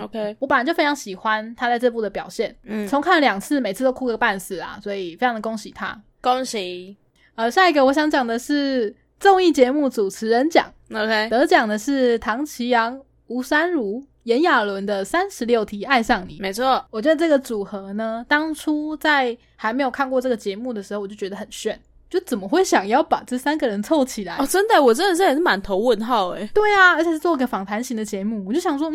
[0.00, 6.96] OK， 我本来就非常喜欢他在这部的表现，嗯，重看了两次，每次都哭个半死啊，所以非常的恭喜他，恭喜。
[7.36, 14.04] 呃，下一个我想讲的是综艺节目主持人奖，OK，得奖的是唐奇阳、吴珊如。
[14.24, 16.82] 炎亚纶的三十六题爱上你，没错。
[16.90, 21.78] 我觉得这个组合呢，当初在还没有看过这个节目的时候，我就觉得很炫，
[22.14, 24.36] 就怎么会想要把这三个人凑起来？
[24.36, 26.48] 哦，真的，我真的是也是满头问号哎。
[26.54, 28.94] 对啊，而且是做个访谈型的节目，我就想说，嗯，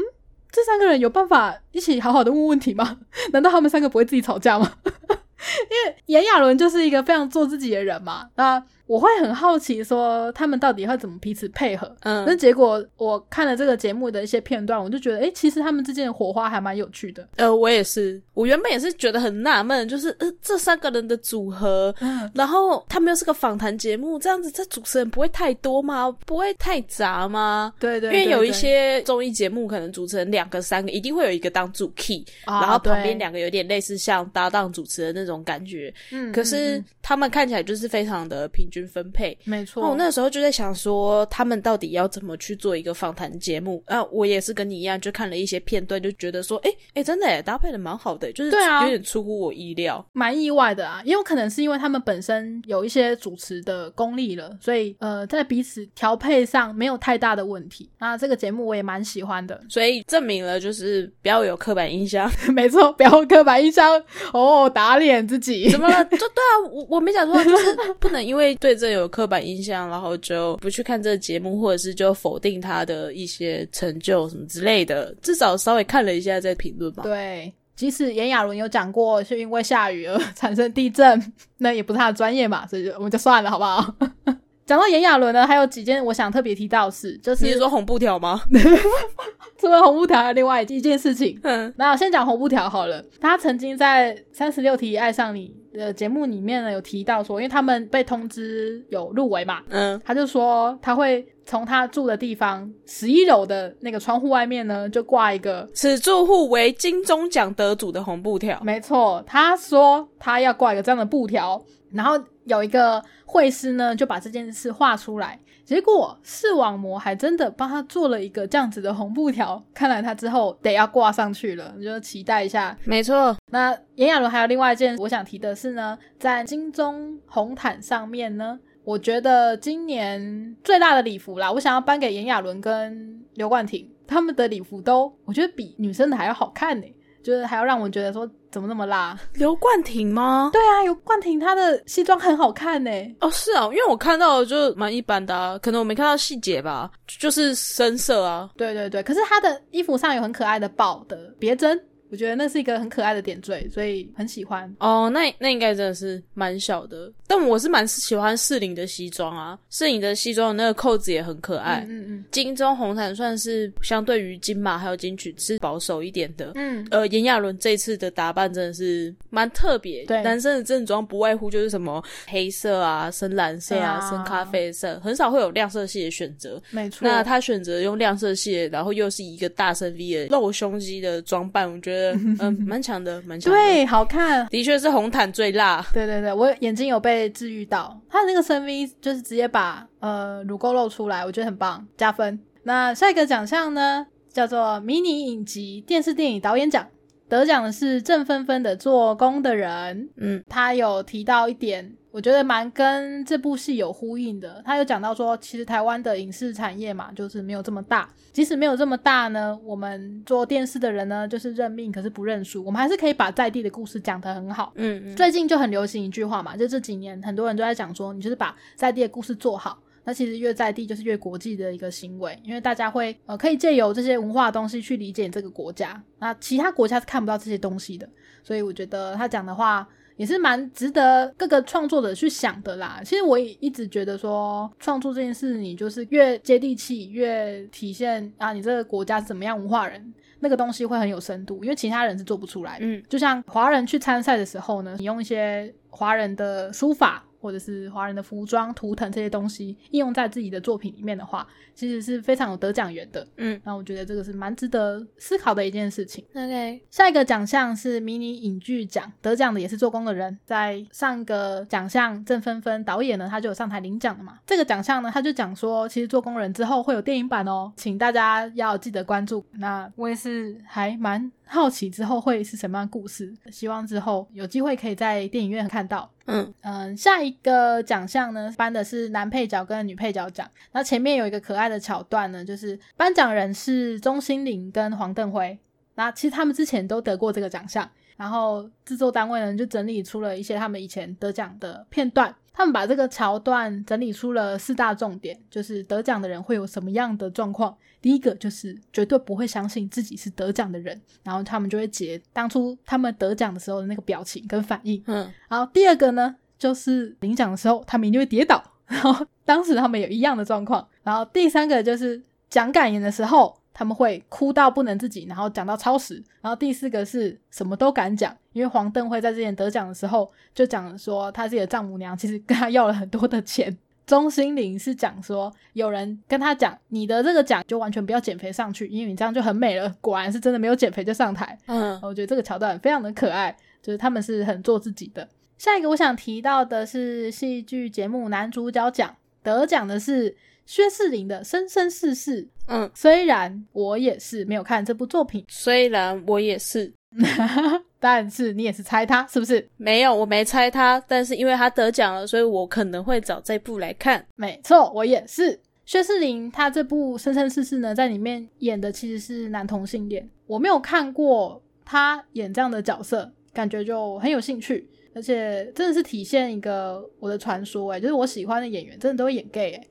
[0.49, 2.99] 这三个人有办法一起好好的问问题吗？
[3.33, 4.71] 难道他们三个不会自己吵架吗？
[4.85, 8.63] 因为炎亚纶就是一个非常做自己的人嘛，那。
[8.89, 11.95] 我会很好奇，说他们到底会怎么彼此配合？
[11.99, 17.29] 嗯，那结果我看了这个节目的一些片段，我就觉得，哎，其实他们之间的火花还蛮有趣的。
[17.35, 21.93] 呃，我也是，我原本也是觉得很纳闷，就是呃，这三个人的组合，
[22.33, 26.11] 然后他们又是个访谈节目，这样子，这主持人不会太多吗？
[26.25, 27.71] 不会太杂吗？
[27.79, 35.93] 对对，因为有一些综艺节目，可能主持人两个、三个，一定会有一个当主 key，然后旁边两个有点类似像搭档主持的那种感觉。
[36.11, 38.78] 嗯，可是他们看起来就是非常的平均。
[38.87, 44.03] 分配没错，我那时候就在想说，他们到底要怎么去做一个访谈节目啊？
[44.05, 51.01] 我也是跟你一样，就看了一些片段，就觉得说，哎哎，真的搭配的蛮好的，就是对啊，有点出乎我意料，蛮意外的啊。
[51.05, 57.89] 也有可能是因为他们本身有一些主持的功力了，所以呃，在彼此调配上没有太大的问题。
[57.99, 64.01] 那这个节目我也蛮喜欢的，所以证明了就是不要有刻板印象， 没错，不要刻板印象
[64.33, 66.03] 哦，打脸自己怎么了？
[66.05, 68.68] 就对啊，我我没想说，就是不能因为对。
[68.75, 75.13] 这有刻板印象，然后就不去看这个节目，或者是就否定他的一些成就什么之类的。
[75.21, 77.03] 至少稍微看了一下再评论吧。
[77.03, 83.93] 对，即使炎亚纶有讲过是因为下雨而 产生地震，那也不是他的专业嘛，所以就我们就算了，好不好？
[84.65, 88.39] 讲到炎亚纶呢，还有几件我想特别提到是，就是你是说红布条吗？
[89.57, 91.39] 除了红布条，还有另外一件事情。
[91.41, 93.03] 嗯，那我先讲红布条好了。
[93.19, 108.59] 他曾经在三十六题爱上你的节目里面呢，有提到说，因为他们被通知有入围嘛，嗯，他就说他会从他住的地方十一楼的那个窗户外面呢，就挂一个此住户为金钟奖得主的红布条。
[108.63, 112.21] 没错，他说他要挂一个这样的布条，然后。
[112.45, 115.39] 有一个绘师呢，就把这件事画出来，
[115.69, 119.63] 结果视网膜还真的帮他做了一个这样子的红布条。
[119.71, 122.75] 看来他之后得要挂上去了，你就期待一下。
[122.85, 136.87] 没错，那炎亚纶还有另外一件我想提的是呢，在金钟红毯上面呢，我觉得今年最大的礼服啦，我想要颁给炎亚纶跟刘冠廷，他们的礼服都我觉得比女生的还要好看呢，
[137.29, 138.29] 就是还要让我觉得说。
[138.51, 139.15] 怎么那么辣？
[139.35, 140.49] 刘冠廷吗？
[140.51, 142.89] 对啊，刘冠廷他的西装很好看呢。
[143.21, 148.49] 哦，是啊，因为我看到就蛮一般的，可能我没看到细节吧，就是深色啊。
[148.57, 151.79] 对对对，可是他的衣服上有很可爱的宝的别针。
[152.11, 155.09] 我觉得那是一个很可爱的点缀，所以很喜欢哦。
[155.11, 159.57] 那那应该真的是蛮小的，但我是蛮喜欢适龄的西装啊。
[159.69, 161.85] 适龄的西装那个扣子也很可爱。
[161.87, 162.25] 嗯嗯。
[162.31, 166.53] 金钟红毯算是相对于金马还有金曲是保守一点的。
[166.55, 166.85] 嗯。
[166.89, 170.03] 呃，炎亚纶这次的打扮真的是蛮特别。
[170.05, 170.23] 对。
[170.23, 176.59] 男生的正装不外乎就是什么黑色啊、深蓝色啊、深咖啡色，很少会有亮色系的选择。
[176.71, 177.07] 没错。
[177.07, 181.98] 那他选择用亮色系，然后又是一个大身 V 的露胸肌的装扮，我觉得。
[182.39, 183.53] 嗯， 蛮强的，蛮强。
[183.53, 185.85] 对，好看，的确是红毯最辣。
[185.93, 187.99] 对对对，我眼睛有被治愈到。
[188.09, 192.39] 他的那个深 V 就是直接把呃乳沟露出来，我觉得很棒，加分。
[192.63, 196.87] 那下一个奖项呢，叫做迷你影集电视电影导演奖，
[197.27, 200.05] 得奖的是郑芬芬的《做工的人》。
[200.17, 201.93] 嗯，他有提到一点。
[202.11, 204.61] 我觉得蛮跟这部戏有呼应的。
[204.65, 208.09] 他有讲到说，其实台湾的影视产业嘛，就是没有这么大。
[208.31, 212.63] 即使没有这么大呢，我们做电视的人呢，就是认命，可是不认输。
[212.65, 214.73] 我们还是可以把在地的故事讲得很好。
[214.75, 215.15] 嗯嗯。
[215.15, 219.79] 最近就很流行一句话嘛，就这几年很多人都在讲说，你就是把在地的故事做好。
[220.03, 226.01] 那其实越在地就是越国际的一个行为，因为大家会呃可以借由这些文化的东西去理解这个国家。
[226.17, 228.09] 那其他国家是看不到这些东西的，
[228.41, 229.87] 所以我觉得他讲的话。
[230.19, 232.99] 也是蛮值得各个创作者去想的啦。
[233.05, 242.85] 其实我也一直觉得说，创作这件事，你就是越接地气，越体现啊，你这个国家是怎么样文化人，那个东西会很有深度，因为其他人是做不出来的。
[242.85, 247.23] 嗯，就像华人去参赛的时候呢，你用一些华人的书法。
[247.39, 253.25] 或者是华人的服装、图腾这些东西应用在自己的作品里面的话，其实是非常有得奖缘的。
[253.37, 256.23] 嗯，那我觉得这个是蛮值得思考的一件事情。
[256.33, 260.37] OK，下一个奖项是迷你影剧奖，得奖的也是做工的人。
[260.45, 264.39] 在上个奖项郑芬芬导演呢，他就有上台领奖的嘛。
[264.45, 269.45] 这个奖项呢，他就讲说，其实做工人之后会有电影版哦，请大家要记得关注。
[269.53, 271.31] 那我也是还蛮。
[271.51, 273.33] 好奇之后会是什么样故事？
[273.51, 276.09] 希望之后有机会可以在电影院看到。
[276.27, 280.47] 嗯嗯，下一个奖项呢，颁的是男配角跟女配角奖。
[280.73, 285.57] 那前面有一个可爱的桥段呢，就是颁奖人是钟欣凌跟黄邓辉。
[285.95, 292.33] 那其实他们之前都得过这个奖项，然后制作单位呢就整理出了一些他们以前得奖的片段。
[292.53, 297.75] 他们把这个桥段整理出了四大重点，就是得奖的人会有什么样的状况。
[298.01, 305.03] 第一个就是绝对不会相信自己是得奖的人，然后他们就会截当初他们得奖的时候的那个表情跟反应。
[305.07, 310.87] 嗯，然后第二个呢，就是领奖的时候他们一定会跌倒，然后当时他们有一样的状况。
[311.03, 313.58] 然后第三个就是讲感言的时候。
[313.79, 316.21] 他们会哭到不能自己，然后讲到超时。
[316.41, 323.77] 然后第四个是什么都敢讲，因为黄邓辉在之前得奖的时候就讲说，他自己的丈母娘其实跟他要了很多的钱。
[324.05, 329.89] 钟心凌是讲说，有人跟他讲，你的这个奖就完全不要减肥上去，因为你这样就很美了。
[330.01, 331.57] 果然是真的没有减肥就上台。
[331.67, 335.25] 嗯，我觉得这个桥段非常的可爱，就是他们是很做自己的。
[335.57, 340.35] 下一个我想提到的是戏剧节目男主角奖，得奖的是。
[340.69, 346.93] 薛仕凌的《生生世世》，嗯，虽然我也是没有看这部作品，虽然我也是，
[347.99, 349.67] 但是你也是猜他是不是？
[349.77, 354.23] 没有，我没猜他，但是因为他得奖了，所以我可能会找这部来看。
[354.35, 355.59] 没错，我也是。
[355.87, 364.87] 薛仕凌他这部《生生世世》呢，在里面演的其实是男同性恋，我没有看过他演这样的角色，感觉就很有兴趣。
[365.19, 369.87] 而且真的是体现一个我的传说哎，就是我喜欢的演员真的都会演 gay 哎，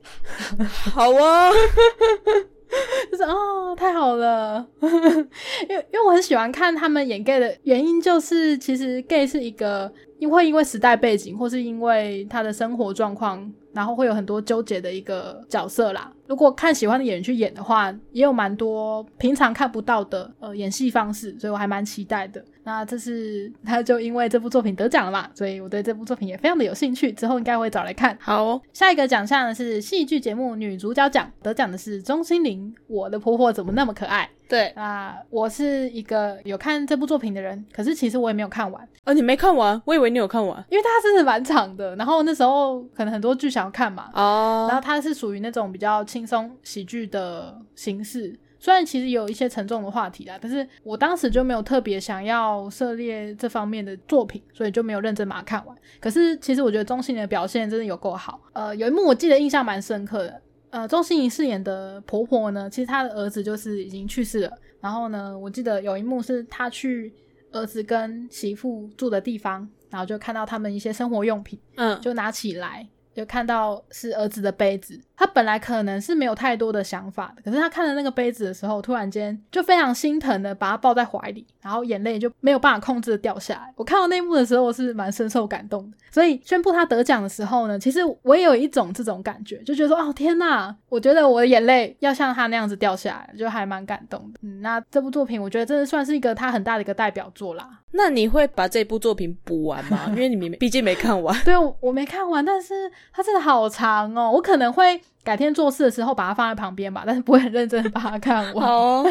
[0.91, 1.51] 好啊，
[3.11, 3.31] 就是啊，
[3.77, 16.11] 太好了， 因为因为我很喜欢看他们演 gay 的原因，就是其实 gay 是一个因为因为时代背景，或是因为他的生活状况，然后会有很多纠结的一个角色啦。
[16.29, 22.41] 如果看喜欢的演员去演的话，也有蛮多平常看不到的呃演戏方式，所以我还蛮期待的。
[22.63, 28.15] 那这是他就因为这部作品得奖了嘛，所以我对这部作品也非常的有兴趣，之后应该会找来看。
[28.21, 32.71] 好，下一个奖项呢是戏剧节目女主角奖，得奖的是钟欣凌。
[32.85, 34.29] 我的婆婆怎么那么可爱？
[34.47, 38.87] 对啊，我是一个有看这部作品的人，可是其实我也没有看完。
[39.05, 39.79] 哦，你没看完？
[39.85, 41.95] 我以为你有看完，因为它真的蛮长的。
[41.95, 48.37] 然后那时候可能很多剧想要看嘛，哦，然后它是属于那种比较轻松喜剧的形式。
[48.61, 55.77] 虽然其实有一些沉重的话题啦，但是我当时就没有特别想要涉猎这方面的作品，所以就没有认真把它看完。
[56.01, 58.41] 可是其实我觉得钟欣凌的表现真的有够好。
[58.51, 60.41] 呃，有一幕我记得印象蛮深刻的。
[60.71, 64.51] 呃，钟欣凌饰演的婆婆呢，其实她的儿子就是已经去世了。
[64.81, 67.13] 然后呢，我记得有一幕是她去
[67.53, 72.85] 儿子跟媳妇住的地方，然后就看到他们一些生活用品，嗯，就拿起来。
[73.11, 83.73] 就看到是儿子的杯子，他本来可能是没有太多的想法的，可是他看了那个杯子的时候，突然间就非常心疼的把他抱在怀里，然后眼泪就没有办法控制的掉下来。
[83.75, 94.39] 我看到那幕的时候我是蛮深受感动的，所以宣布他得奖的时候呢，其实我也有一种这种感觉，就觉得说哦天呐，我觉得我的眼泪要像他那样子掉下来，就还蛮感动的。
[94.43, 97.69] 嗯，那这部作品我觉得真的算是一个他很大的一个代表作啦。
[97.91, 100.05] 那你会把这部作品补完吗？
[100.13, 101.35] 因为你没毕竟没看完。
[101.43, 104.31] 对，我没看完，但是它真的好长哦。
[104.31, 108.67] 我可能会改天做事的时候把它放在旁边吧， 但是不会很认真的把它看完。
[108.67, 109.05] 哦。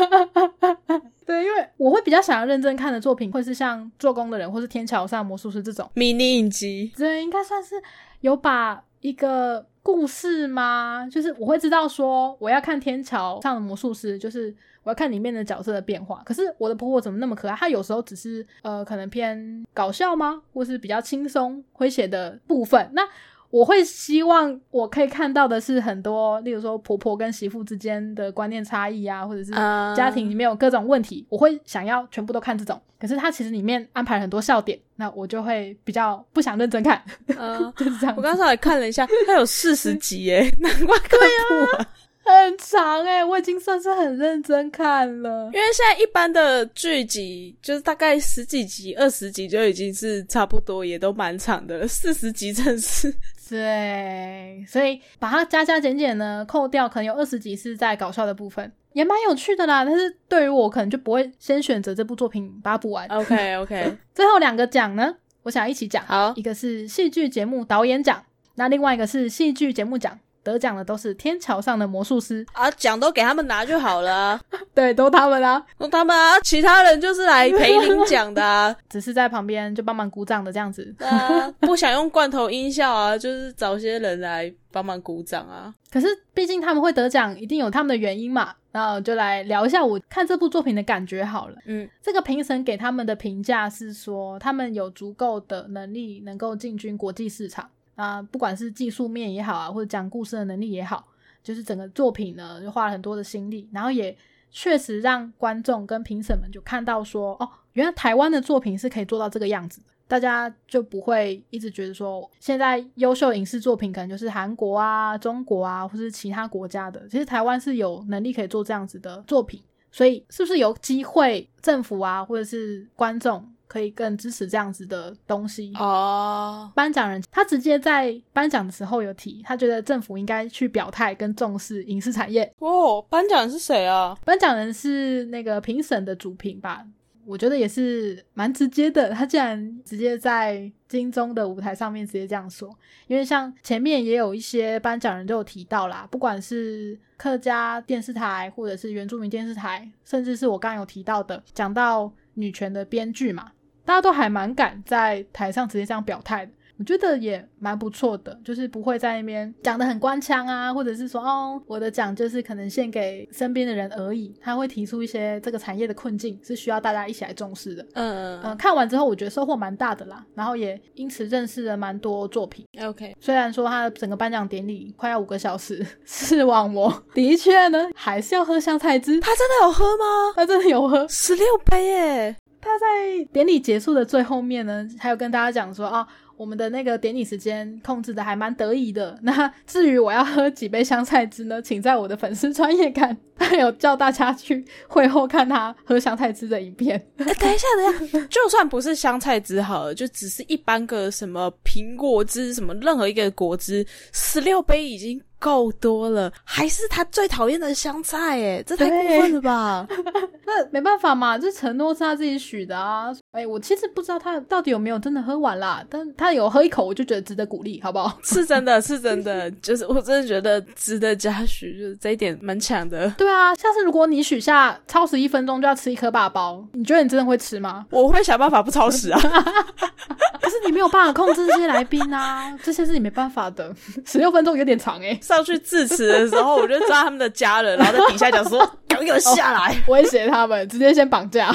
[1.26, 6.90] 对，因为我会比较想要认真看的作品，会是像《做工的人》或是《天桥上魔术师》这种迷你影集。
[6.96, 7.74] 对，应该算是
[8.22, 11.06] 有把一个故事吗？
[11.10, 14.54] 就是我会知道说我要看《天桥上的魔术师》，就是。
[14.84, 17.54] 我要看里面的角色的变化，可是我的婆婆怎么那么可爱？
[17.54, 22.88] 她有时候只是呃，可能偏搞笑吗，或是比较轻松诙谐的部分。
[22.94, 23.02] 那
[23.50, 29.50] 我会希望我可以看到的是很多，例如说婆婆跟媳妇之间的观念差异啊，或者是
[29.96, 32.80] 家庭里面有各种问题，我会想要全部都看这种。
[33.00, 37.00] 可是它其实里面安排了很多笑点，那我就会比较不想认真看。
[37.38, 38.14] 嗯， 就是这样。
[38.16, 41.18] 我刚才也看了一下，它有四十集耶， 难怪看
[41.48, 41.86] 不完。
[42.28, 45.46] 很长哎，我已经算是很认真看了。
[45.46, 51.88] 因为现在一般的剧集就是大概十几集、二十集就已经是差不多，也都蛮长的了。
[51.88, 53.10] 四十集真是
[53.48, 59.84] 对，所以把它加加减减呢，扣掉可能有二十集是在搞笑的部分，也蛮有趣的啦。
[59.84, 63.06] 但是对于我可能就不会先选择这部作品把它补完。
[63.12, 66.04] OK OK，最后两个奖呢，我想一起讲。
[66.04, 68.24] 好，一个是戏剧节目导演奖，
[68.56, 70.18] 那另外一个是戏剧节目奖。
[70.48, 74.40] 得奖的都是天桥上的魔术师啊，奖都给他们拿就好了。
[74.74, 80.94] 对，都他们啊，都他们啊，其他人就是来陪领奖的，啊 只是在旁边就帮忙鼓掌的这样子。
[81.00, 85.74] 啊，不想用罐头音效啊，就是找些人来帮忙鼓掌啊。
[85.90, 88.54] 可是毕竟他们会得奖，一定有他们的原因嘛。
[88.70, 91.56] 然后就来聊一下我看这部作品的感觉好了。
[91.64, 97.68] 嗯，这个评审给他们的评价是说，他们有足够的能力能够进军国际市场。
[97.98, 101.04] 啊，不管是技术面也好啊，或者讲故事的能力也好，
[101.42, 104.16] 就是整个作品呢，就花了很多的心力，然后也
[104.52, 123.52] 确实让观众跟评审们就看到说，哦，原来台湾的作品是可以做到这个样子的，大家就不会一直觉得说，现在优秀影视作品可能就是韩国啊、中国啊，或是其他国家的，其实台湾是有能力可以做这样子的作品，所以是不是有机会政府啊，或者是观众？
[123.68, 126.72] 可以更支持这样子的东西哦。
[126.74, 132.52] 颁奖人他直接在颁奖的时候有提，他觉得政府应该去表态跟重视影视产业。
[132.58, 134.18] 哦，颁奖人是谁啊？
[134.24, 136.84] 颁奖人是那个评审的主评吧？
[137.26, 139.10] 我觉得也是蛮直接的。
[139.10, 142.74] 他竟然直接在金钟的舞台上面直接这样说，
[143.06, 153.52] 因为像前面也有一些颁奖人都有提到啦，不管是客家电视台或者是原住民电视台，甚至是我刚刚有提到的讲到女权的编剧嘛。
[153.88, 164.34] 大家都还蛮敢在台上直接这样表态的，我觉得也蛮不错的，就是不会在那边讲的很官腔啊，或者是说哦，我的奖就是可能献给身边的人而已。
[164.42, 167.82] 他会提出一些这个产业的困境是需要大家一起来重视的。
[167.94, 172.66] 嗯嗯看完之后我觉得收获蛮大的啦，然后也因此认识了蛮多作品。
[172.82, 179.18] OK，虽然说他的整个颁奖典礼快要五个小时，视网膜的确呢还是要喝香菜汁。
[179.20, 180.34] 他真的有喝吗？
[180.36, 182.36] 他真的有喝十六杯耶。
[182.60, 186.06] 他在典礼结束的最后面呢，还有跟大家讲说啊。
[186.38, 189.18] 我们的那个典礼时间控制的还蛮得意的。
[189.22, 191.60] 那至于我要喝几杯香菜汁呢？
[191.60, 196.96] 请在我的粉丝专业看，他有叫大家去会后看他喝香菜汁的影片。
[197.18, 206.32] 等一下，等一下，就算不是香菜汁好了，就只是一般个什么苹果汁，什么任何一个果汁，十六杯已经够多了。
[206.44, 209.86] 还是他最讨厌的香菜，哎，这太过分了吧？
[210.46, 213.12] 那没办法嘛，这承诺是他自己许的啊。
[213.32, 216.28] 哎，我其实不知道他到底有没有真的喝完啦，但他。
[216.38, 218.16] 有喝一口，我就觉得值得鼓励，好不好？
[218.22, 223.10] 是真的，是真的，就是我真的觉得值得嘉许，就是这一点蛮强的。
[223.18, 227.86] 对啊，下次如果你许下超时一分钟就要吃一颗霸包，你觉得你真的会吃吗？
[227.90, 229.18] 我会想办法不超时啊。
[230.48, 233.70] 可是你没有办法控制这些来宾啊， 这些是你没办法的。
[234.06, 235.14] 十六分钟有点长哎。
[235.20, 241.54] 上去致辞的时候，我就抓他们的家人，然后在底下讲说：“赶紧下来，威胁他们，直接先绑架。”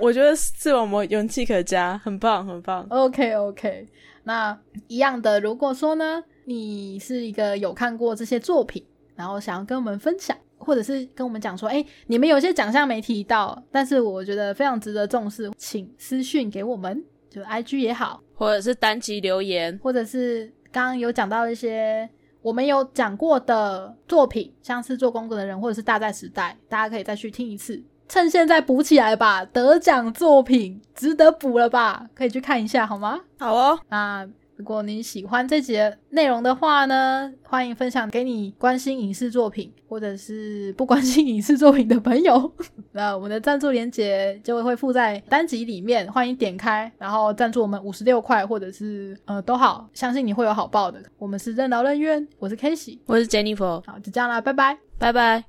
[0.00, 2.84] 我觉得视网膜勇气可嘉，很棒，很棒。
[2.90, 3.86] OK OK，
[4.24, 8.84] 那一样的，如果说呢，你是一个有看过这些作品，
[9.14, 22.08] 然后想要跟我们分享，或者是跟我们讲说，哎，你们有些奖项没提到，但是我觉得非常值得重视，请私讯给我们，就 IG 也好，或者是单集留言，或者是刚刚有讲到一些
[22.42, 27.82] 我们有讲过的作品，像是做工作的人，或者是大在时代，大家可以再去听一次。
[28.08, 32.06] 趁现在补起来吧，得奖作品值得补了吧？
[32.14, 33.18] 可以去看一下，好吗？
[33.38, 33.78] 好哦。
[33.88, 34.28] 那
[34.62, 42.48] 如果你喜欢这节内容的话呢，欢迎分享给你关心影视作品或者是不关心影视作品的朋友。
[42.92, 51.02] 那我们的赞助链接就会附在单集里面，欢迎点开，然后赞助我们五十六块或者是呃都好，相信你会有好报的。
[51.18, 53.82] 我们是任劳任怨，我是 K 喜，我是 Jennifer。
[53.84, 55.40] 好，就这样啦，拜拜，拜拜。